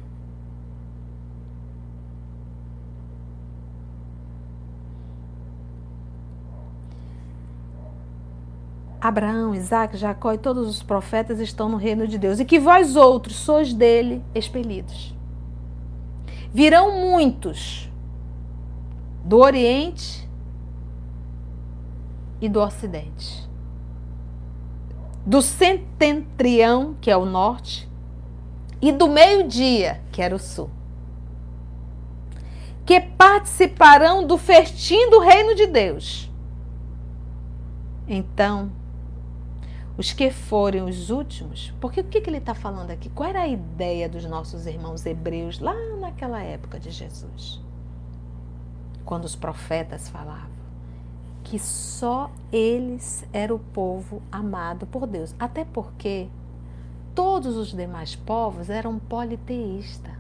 [9.01, 12.95] Abraão, Isaac, Jacó e todos os profetas estão no reino de Deus, e que vós
[12.95, 15.15] outros sois dele expelidos.
[16.53, 17.91] Virão muitos
[19.25, 20.29] do Oriente
[22.39, 23.49] e do Ocidente,
[25.25, 27.89] do setentrião, que é o norte,
[28.87, 30.71] e do meio-dia, que era o sul,
[32.85, 36.31] que participarão do festim do reino de Deus.
[38.07, 38.71] Então,
[39.99, 43.09] os que forem os últimos, porque o que, que ele está falando aqui?
[43.09, 47.61] Qual era a ideia dos nossos irmãos hebreus lá naquela época de Jesus?
[49.05, 50.55] Quando os profetas falavam
[51.43, 55.35] que só eles eram o povo amado por Deus.
[55.39, 56.29] Até porque
[57.17, 60.13] todos os demais povos eram politeístas.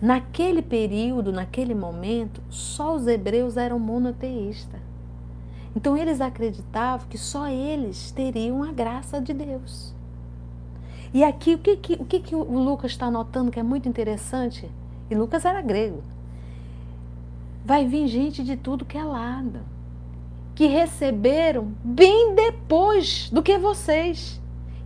[0.00, 4.80] Naquele período, naquele momento, só os hebreus eram monoteístas.
[5.74, 9.94] Então eles acreditavam que só eles teriam a graça de Deus.
[11.12, 13.88] E aqui o que, que, o, que, que o Lucas está notando que é muito
[13.88, 14.70] interessante?
[15.10, 16.02] E Lucas era grego.
[17.64, 19.60] Vai vir gente de tudo que é lado,
[20.54, 24.39] que receberam bem depois do que vocês.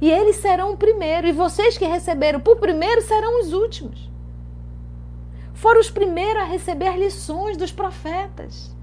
[0.05, 4.11] E eles serão o primeiro, e vocês que receberam por primeiro serão os últimos.
[5.55, 8.77] Foram os primeiros a receber lições dos profetas.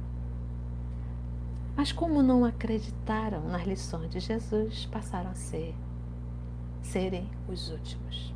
[1.78, 5.76] Mas como não acreditaram nas lições de Jesus, passaram a ser
[6.82, 8.34] serem os últimos.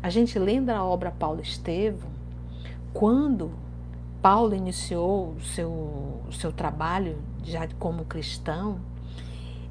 [0.00, 2.10] A gente lembra a obra Paulo Estevam,
[2.92, 3.50] quando
[4.22, 8.80] Paulo iniciou o seu, o seu trabalho já como cristão,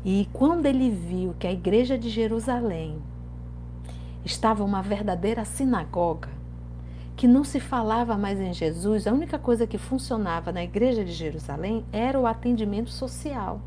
[0.10, 2.98] e quando ele viu que a igreja de Jerusalém
[4.24, 6.30] estava uma verdadeira sinagoga,
[7.18, 11.12] que não se falava mais em Jesus, a única coisa que funcionava na igreja de
[11.12, 13.60] Jerusalém era o atendimento social.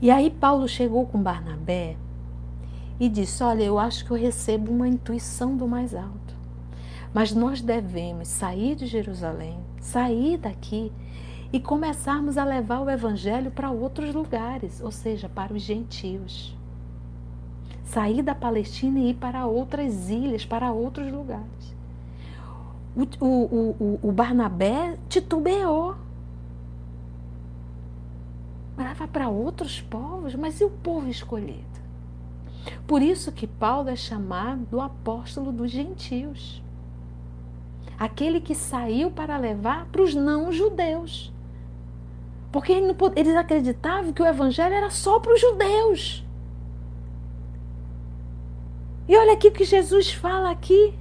[0.00, 1.98] E aí Paulo chegou com Barnabé
[2.98, 6.34] e disse: Olha, eu acho que eu recebo uma intuição do mais alto.
[7.12, 10.90] Mas nós devemos sair de Jerusalém, sair daqui
[11.52, 16.54] e começarmos a levar o Evangelho para outros lugares, ou seja, para os gentios.
[17.84, 21.74] Sair da Palestina e ir para outras ilhas, para outros lugares.
[22.94, 25.96] O, o, o, o Barnabé titubeou.
[28.76, 31.78] Leva para outros povos, mas e o povo escolhido?
[32.86, 36.62] Por isso que Paulo é chamado o apóstolo dos gentios.
[37.98, 41.32] Aquele que saiu para levar para os não-judeus.
[42.58, 42.72] Porque
[43.14, 46.24] eles acreditavam que o evangelho era só para os judeus.
[49.06, 50.92] E olha aqui o que Jesus fala aqui.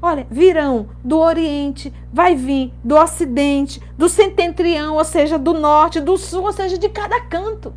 [0.00, 6.16] Olha, virão do Oriente, vai vir do Ocidente, do Setentrião, ou seja, do Norte, do
[6.16, 7.74] Sul, ou seja, de cada canto.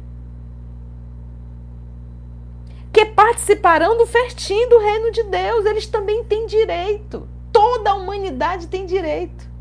[2.91, 5.65] Que participarão do festim do reino de Deus.
[5.65, 7.27] Eles também têm direito.
[7.51, 9.54] Toda a humanidade tem direito.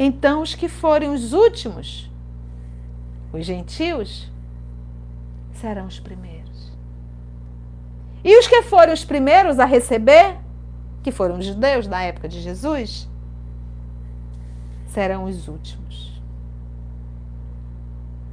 [0.00, 2.08] Então, os que forem os últimos,
[3.32, 4.30] os gentios,
[5.52, 6.72] serão os primeiros.
[8.22, 10.36] E os que foram os primeiros a receber,
[11.02, 13.08] que foram os judeus da época de Jesus,
[14.86, 16.22] serão os últimos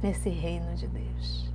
[0.00, 1.45] nesse reino de Deus.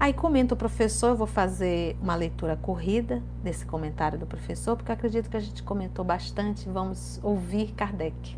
[0.00, 4.90] Aí comenta o professor, eu vou fazer uma leitura corrida desse comentário do professor, porque
[4.90, 6.66] acredito que a gente comentou bastante.
[6.66, 8.34] Vamos ouvir Kardec.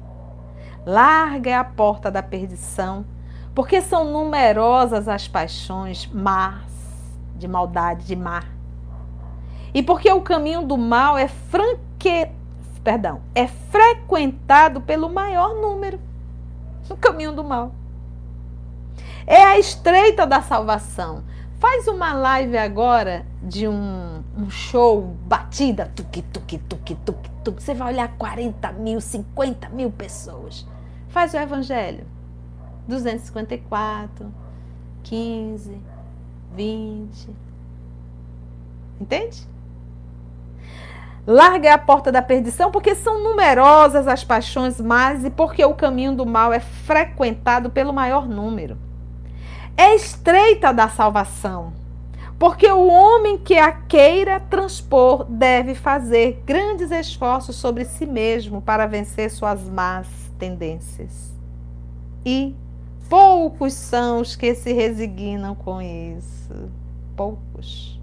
[0.84, 3.04] Larga é a porta da perdição,
[3.54, 6.64] porque são numerosas as paixões más
[7.36, 8.48] de maldade, de mar.
[9.72, 12.28] E porque o caminho do mal é franque,
[12.82, 16.00] perdão, é frequentado pelo maior número.
[16.90, 17.72] O caminho do mal.
[19.24, 21.22] É a estreita da salvação.
[21.62, 27.62] Faz uma live agora de um, um show batida, tuque, tuque, tuque, tuque, tuque.
[27.62, 30.66] Você vai olhar 40 mil, 50 mil pessoas.
[31.08, 32.04] Faz o evangelho.
[32.88, 34.34] 254,
[35.04, 35.80] 15,
[36.52, 37.30] 20.
[39.00, 39.46] Entende?
[41.24, 46.16] Larga a porta da perdição, porque são numerosas as paixões más e porque o caminho
[46.16, 48.76] do mal é frequentado pelo maior número.
[49.76, 51.72] É estreita da salvação,
[52.38, 58.86] porque o homem que a queira transpor deve fazer grandes esforços sobre si mesmo para
[58.86, 60.06] vencer suas más
[60.38, 61.32] tendências.
[62.24, 62.54] E
[63.08, 66.70] poucos são os que se resignam com isso.
[67.16, 68.00] Poucos.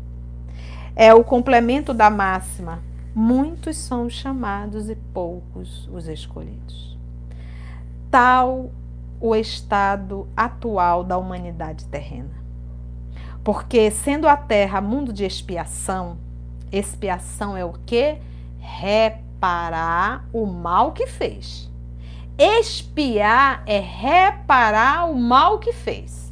[0.96, 2.82] É o complemento da máxima.
[3.14, 6.98] Muitos são os chamados e poucos os escolhidos.
[8.12, 8.72] Tal
[9.20, 12.40] o estado atual da humanidade terrena.
[13.44, 16.18] Porque, sendo a terra mundo de expiação,
[16.72, 18.18] expiação é o que?
[18.60, 21.70] Reparar o mal que fez.
[22.38, 26.32] Expiar é reparar o mal que fez.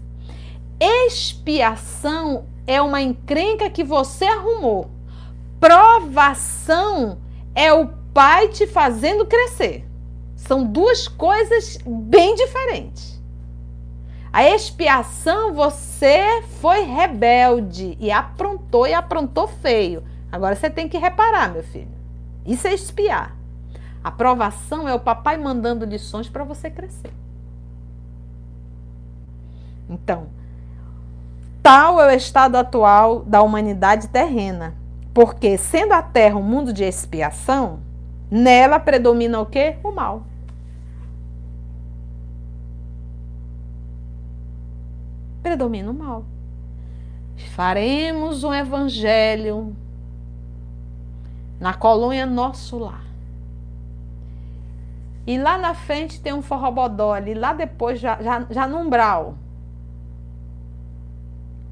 [0.80, 4.91] Expiação é uma encrenca que você arrumou.
[5.59, 7.18] Provação
[7.55, 9.86] é o pai te fazendo crescer.
[10.48, 13.22] São duas coisas bem diferentes.
[14.32, 20.03] A expiação, você foi rebelde e aprontou e aprontou feio.
[20.32, 21.91] Agora você tem que reparar, meu filho.
[22.45, 23.36] Isso é espiar.
[24.02, 27.11] A provação é o papai mandando lições para você crescer.
[29.90, 30.28] Então,
[31.61, 34.76] tal é o estado atual da humanidade terrena,
[35.14, 37.82] porque sendo a Terra um mundo de expiação,
[38.32, 39.76] nela predomina o que?
[39.84, 40.26] O mal.
[45.48, 46.26] Predomina o mal.
[47.56, 49.74] Faremos um evangelho
[51.57, 53.06] na colônia Nosso Lar.
[55.26, 59.38] E lá na frente tem um forrobodó ali, lá depois, já, já, já no umbral.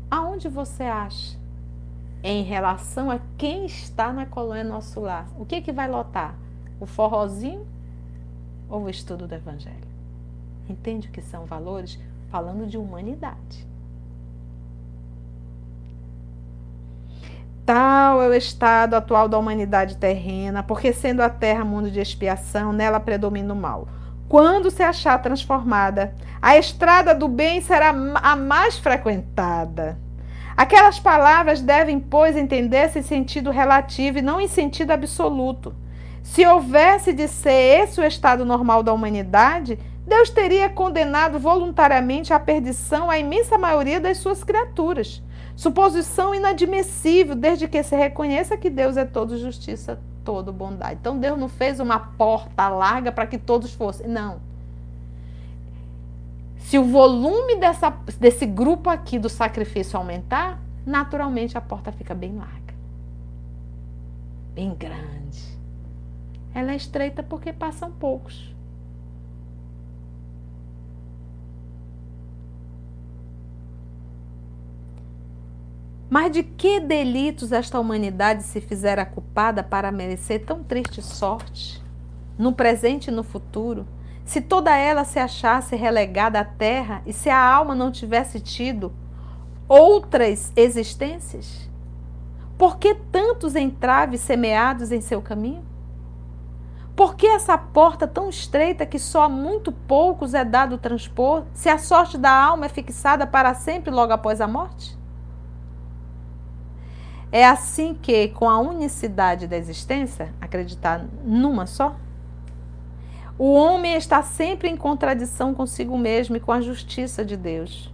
[0.10, 1.38] Aonde você acha?
[2.24, 5.28] Em relação a quem está na colônia Nosso Lar.
[5.38, 6.36] O que, que vai lotar?
[6.80, 7.66] O forrozinho
[8.70, 9.88] ou o estudo do Evangelho?
[10.70, 12.00] Entende o que são valores?
[12.30, 13.68] Falando de humanidade.
[17.66, 22.72] Tal é o estado atual da humanidade terrena, porque sendo a terra mundo de expiação,
[22.72, 23.88] nela predomina o mal.
[24.30, 29.98] Quando se achar transformada, a estrada do bem será a mais frequentada.
[30.56, 35.76] Aquelas palavras devem, pois, entender-se em sentido relativo e não em sentido absoluto.
[36.22, 42.40] Se houvesse de ser esse o estado normal da humanidade, Deus teria condenado voluntariamente à
[42.40, 45.22] perdição a imensa maioria das suas criaturas.
[45.56, 50.98] Suposição inadmissível, desde que se reconheça que Deus é todo justiça, todo bondade.
[51.00, 54.08] Então Deus não fez uma porta larga para que todos fossem.
[54.08, 54.40] Não.
[56.60, 62.36] Se o volume dessa, desse grupo aqui do sacrifício aumentar, naturalmente a porta fica bem
[62.36, 62.74] larga.
[64.54, 65.56] Bem grande.
[66.54, 68.55] Ela é estreita porque passam poucos.
[76.16, 81.84] Mas de que delitos esta humanidade se fizera culpada para merecer tão triste sorte,
[82.38, 83.86] no presente e no futuro,
[84.24, 88.94] se toda ela se achasse relegada à terra e se a alma não tivesse tido
[89.68, 91.70] outras existências?
[92.58, 95.66] Por que tantos entraves semeados em seu caminho?
[96.96, 101.68] Por que essa porta tão estreita que só a muito poucos é dado transpor, se
[101.68, 104.98] a sorte da alma é fixada para sempre logo após a morte?
[107.36, 111.98] É assim que, com a unicidade da existência, acreditar numa só,
[113.38, 117.94] o homem está sempre em contradição consigo mesmo e com a justiça de Deus.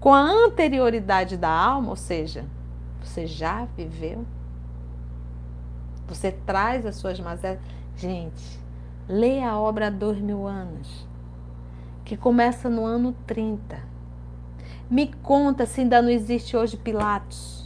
[0.00, 2.46] Com a anterioridade da alma, ou seja,
[3.00, 4.26] você já viveu,
[6.08, 7.60] você traz as suas mazelas.
[7.94, 8.58] Gente,
[9.08, 11.06] leia a obra há dois mil anos,
[12.04, 13.78] que começa no ano 30.
[14.90, 17.57] Me conta se ainda não existe hoje Pilatos.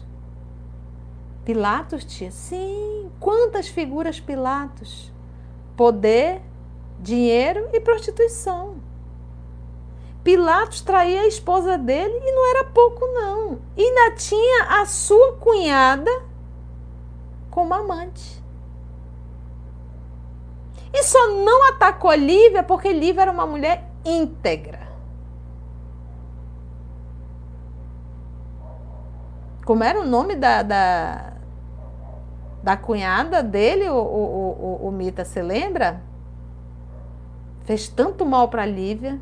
[1.45, 2.31] Pilatos, tia?
[2.31, 3.11] Sim.
[3.19, 5.13] Quantas figuras Pilatos?
[5.77, 6.41] Poder,
[6.99, 8.77] dinheiro e prostituição.
[10.23, 13.59] Pilatos traía a esposa dele e não era pouco, não.
[13.77, 16.11] E ainda tinha a sua cunhada
[17.51, 18.41] como amante.
[20.93, 24.81] E só não atacou Lívia porque Lívia era uma mulher íntegra.
[29.65, 31.32] Como era o nome da, da,
[32.63, 36.01] da cunhada dele, o, o, o, o Mita, você lembra?
[37.65, 39.19] Fez tanto mal para Lívia.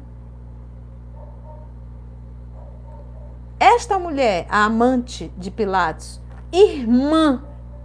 [3.59, 6.21] Esta mulher, a amante de Pilatos,
[6.53, 7.43] irmã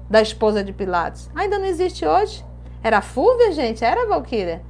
[0.09, 2.45] da esposa de Pilatos, ainda não existe hoje?
[2.81, 3.83] Era Fúvia, gente?
[3.83, 4.61] Era Valquíria?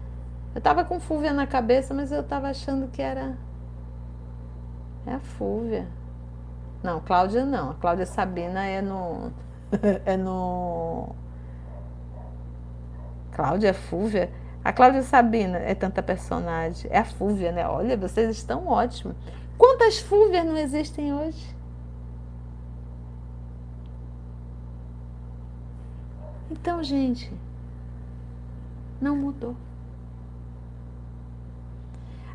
[0.55, 3.37] Eu tava com Fúvia na cabeça, mas eu tava achando que era.
[5.05, 5.85] É a Fúvia.
[6.81, 7.71] Não, Cláudia não.
[7.71, 9.33] A Cláudia Sabina é no.
[10.05, 11.15] é no.
[13.31, 14.31] Cláudia Fúvia.
[14.63, 16.89] A Cláudia Sabina é tanta personagem.
[16.91, 17.67] É a Fúvia, né?
[17.67, 19.15] Olha, vocês estão ótimos.
[19.57, 21.55] Quantas Fúvias não existem hoje?
[26.49, 27.31] Então, gente,
[28.99, 29.55] não mudou.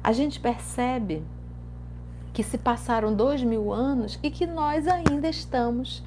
[0.03, 1.25] A gente percebe
[2.33, 6.05] que se passaram dois mil anos e que nós ainda estamos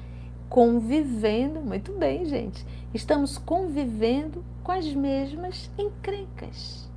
[0.54, 2.64] convivendo, muito bem, gente,
[2.94, 6.88] estamos convivendo com as mesmas encrencas.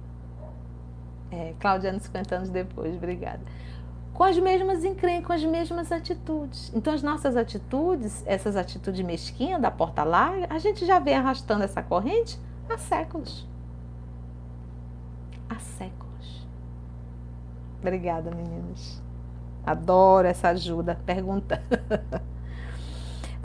[1.31, 3.41] É, Claudiano, 50 anos depois, obrigada.
[4.13, 6.71] Com as mesmas encrencas, com as mesmas atitudes.
[6.75, 11.63] Então, as nossas atitudes, essas atitudes mesquinhas da porta larga, a gente já vem arrastando
[11.63, 12.39] essa corrente
[12.69, 13.47] há séculos.
[15.49, 16.47] Há séculos.
[17.81, 19.01] Obrigada, meninas.
[19.65, 20.99] Adoro essa ajuda.
[21.07, 21.59] Pergunta.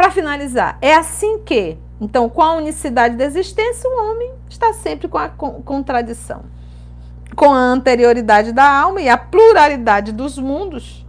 [0.03, 5.07] Para finalizar, é assim que, então, com a unicidade da existência, o homem está sempre
[5.07, 6.43] com a contradição.
[7.37, 11.07] Com a anterioridade da alma e a pluralidade dos mundos,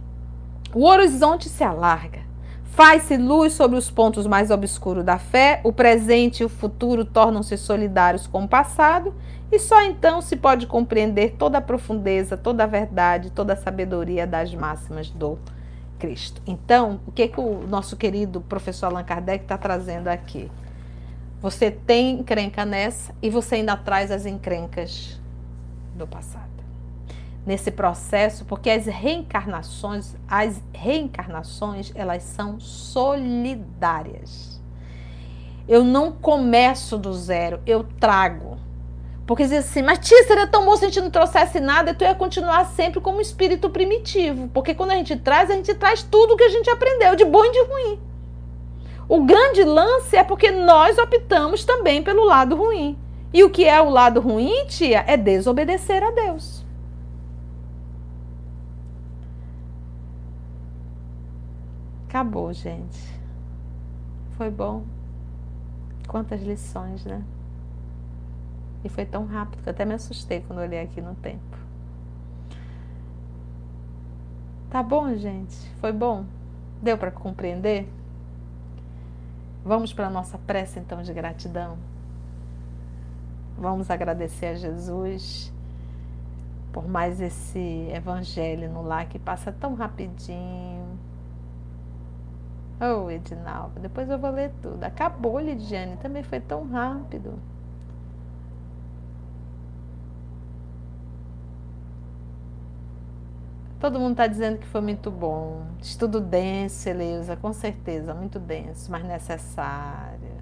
[0.72, 2.20] o horizonte se alarga.
[2.66, 7.56] Faz-se luz sobre os pontos mais obscuros da fé, o presente e o futuro tornam-se
[7.56, 9.12] solidários com o passado,
[9.50, 14.24] e só então se pode compreender toda a profundeza, toda a verdade, toda a sabedoria
[14.24, 15.36] das máximas do
[16.04, 16.42] Cristo.
[16.46, 20.50] Então, o que, que o nosso querido professor Allan Kardec está trazendo aqui?
[21.40, 25.18] Você tem encrenca nessa e você ainda traz as encrencas
[25.94, 26.54] do passado
[27.46, 34.60] nesse processo, porque as reencarnações, as reencarnações, elas são solidárias.
[35.66, 38.53] Eu não começo do zero, eu trago.
[39.26, 42.04] Porque diz assim, mas tia, seria tão bom se a gente não trouxesse nada, tu
[42.04, 44.48] ia continuar sempre como espírito primitivo.
[44.48, 47.44] Porque quando a gente traz, a gente traz tudo que a gente aprendeu, de bom
[47.44, 48.00] e de ruim.
[49.08, 52.98] O grande lance é porque nós optamos também pelo lado ruim.
[53.32, 56.64] E o que é o lado ruim, tia, é desobedecer a Deus.
[62.08, 63.00] Acabou, gente.
[64.36, 64.84] Foi bom.
[66.06, 67.22] Quantas lições, né?
[68.84, 71.58] E foi tão rápido que até me assustei quando olhei aqui no tempo.
[74.70, 75.56] Tá bom, gente?
[75.80, 76.26] Foi bom?
[76.82, 77.88] Deu para compreender?
[79.64, 81.78] Vamos para a nossa prece então de gratidão.
[83.56, 85.52] Vamos agradecer a Jesus
[86.72, 90.98] por mais esse evangelho no lar que passa tão rapidinho
[92.80, 94.82] Oh, Edinalva, depois eu vou ler tudo.
[94.82, 97.38] Acabou, Lidiane, também foi tão rápido.
[103.84, 105.60] Todo mundo está dizendo que foi muito bom.
[105.78, 110.38] Estudo denso, Eleusa, com certeza, muito denso, mas necessário.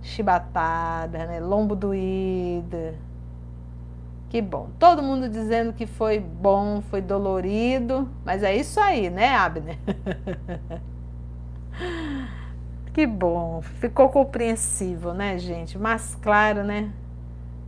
[0.00, 1.40] Chibatada, né?
[1.40, 2.94] Lombo doído.
[4.30, 4.70] Que bom.
[4.78, 9.76] Todo mundo dizendo que foi bom, foi dolorido, mas é isso aí, né, Abner?
[12.94, 13.60] que bom.
[13.60, 15.76] Ficou compreensível, né, gente?
[15.76, 16.90] Mas claro, né?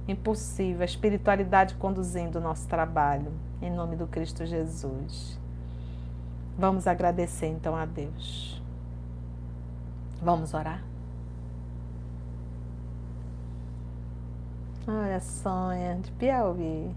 [0.08, 0.80] Impossível.
[0.80, 3.30] A espiritualidade conduzindo o nosso trabalho.
[3.62, 5.38] Em nome do Cristo Jesus.
[6.58, 8.60] Vamos agradecer então a Deus.
[10.20, 10.82] Vamos orar?
[14.84, 16.92] Olha, Sonha, de Piauí.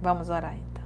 [0.00, 0.84] Vamos orar então.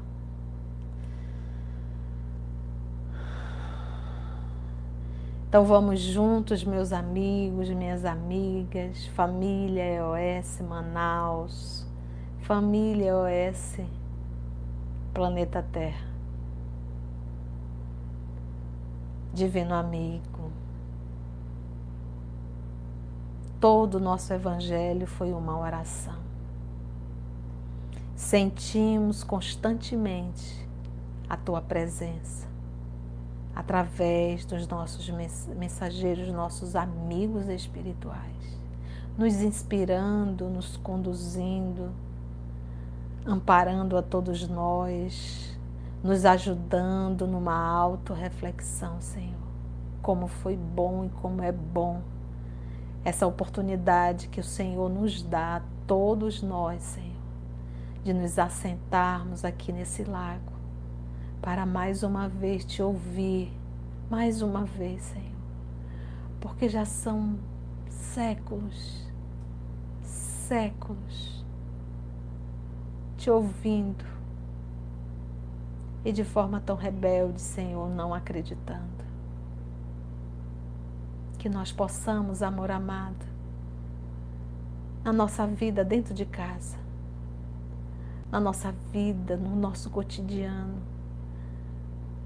[5.48, 11.86] Então vamos juntos, meus amigos, minhas amigas, família EOS Manaus,
[12.40, 13.78] família EOS
[15.14, 16.08] Planeta Terra.
[19.32, 20.50] Divino amigo,
[23.60, 26.18] todo o nosso evangelho foi uma oração.
[28.16, 30.68] Sentimos constantemente
[31.28, 32.48] a tua presença
[33.54, 35.08] através dos nossos
[35.56, 38.58] mensageiros, nossos amigos espirituais,
[39.16, 41.92] nos inspirando, nos conduzindo,
[43.26, 45.58] amparando a todos nós,
[46.02, 49.34] nos ajudando numa autorreflexão, Senhor.
[50.02, 52.02] Como foi bom e como é bom
[53.04, 57.16] essa oportunidade que o Senhor nos dá a todos nós, Senhor,
[58.02, 60.52] de nos assentarmos aqui nesse lago
[61.40, 63.52] para mais uma vez te ouvir,
[64.10, 65.36] mais uma vez, Senhor,
[66.40, 67.38] porque já são
[67.90, 69.06] séculos,
[70.02, 71.33] séculos
[73.24, 74.04] te ouvindo
[76.04, 79.02] e de forma tão rebelde, Senhor, não acreditando.
[81.38, 83.24] Que nós possamos, amor amado,
[85.02, 86.76] na nossa vida dentro de casa,
[88.30, 90.82] na nossa vida, no nosso cotidiano,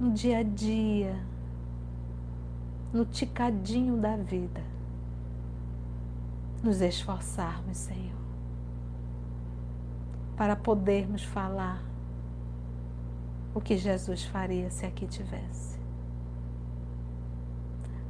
[0.00, 1.14] no dia a dia,
[2.92, 4.64] no ticadinho da vida,
[6.60, 8.17] nos esforçarmos, Senhor,
[10.38, 11.82] para podermos falar
[13.52, 15.76] o que Jesus faria se aqui tivesse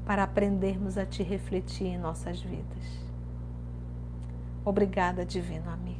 [0.05, 3.07] para aprendermos a te refletir em nossas vidas.
[4.65, 5.99] Obrigada, Divino Amigo.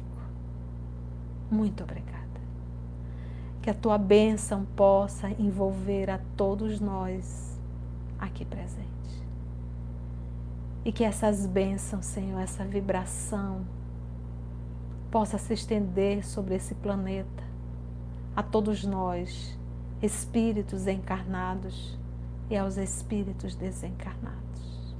[1.49, 2.19] Muito obrigada.
[3.61, 7.59] Que a tua bênção possa envolver a todos nós
[8.19, 9.23] aqui presentes.
[10.85, 13.65] E que essas bênçãos, Senhor, essa vibração,
[15.11, 17.43] possa se estender sobre esse planeta,
[18.35, 19.57] a todos nós,
[20.01, 21.97] espíritos encarnados
[22.49, 24.95] e aos espíritos desencarnados.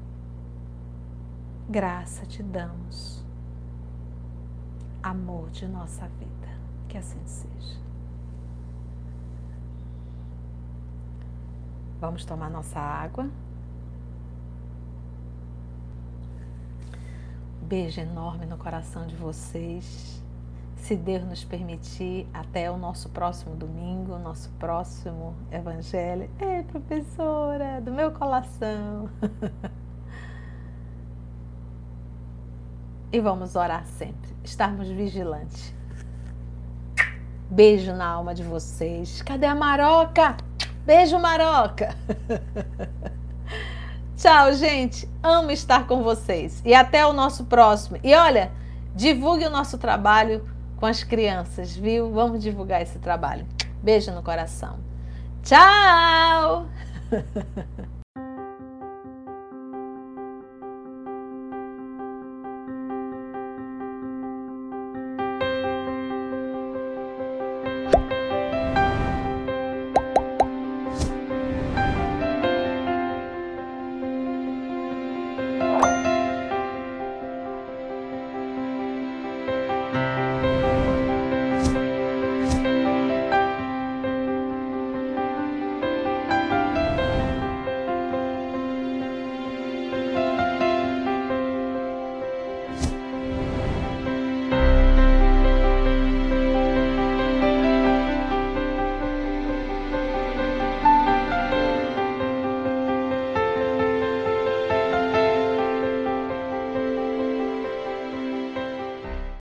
[1.70, 3.24] Graça te damos,
[5.04, 6.50] amor de nossa vida,
[6.88, 7.80] que assim seja.
[12.02, 13.30] Vamos tomar nossa água.
[17.70, 20.20] Beijo enorme no coração de vocês
[20.78, 26.28] se Deus nos permitir, até o nosso próximo domingo, nosso próximo evangelho.
[26.40, 29.08] Ei, professora, do meu coração.
[33.14, 35.72] e vamos orar sempre, estarmos vigilantes.
[37.52, 39.22] Beijo na alma de vocês.
[39.22, 40.38] Cadê a Maroca?
[40.88, 41.96] Beijo, Maroca.
[44.20, 45.10] Tchau, gente.
[45.24, 46.62] Amo estar com vocês.
[46.66, 47.98] E até o nosso próximo.
[48.04, 48.52] E olha,
[48.94, 50.44] divulgue o nosso trabalho
[50.76, 52.12] com as crianças, viu?
[52.12, 53.48] Vamos divulgar esse trabalho.
[53.82, 54.78] Beijo no coração.
[55.42, 56.68] Tchau!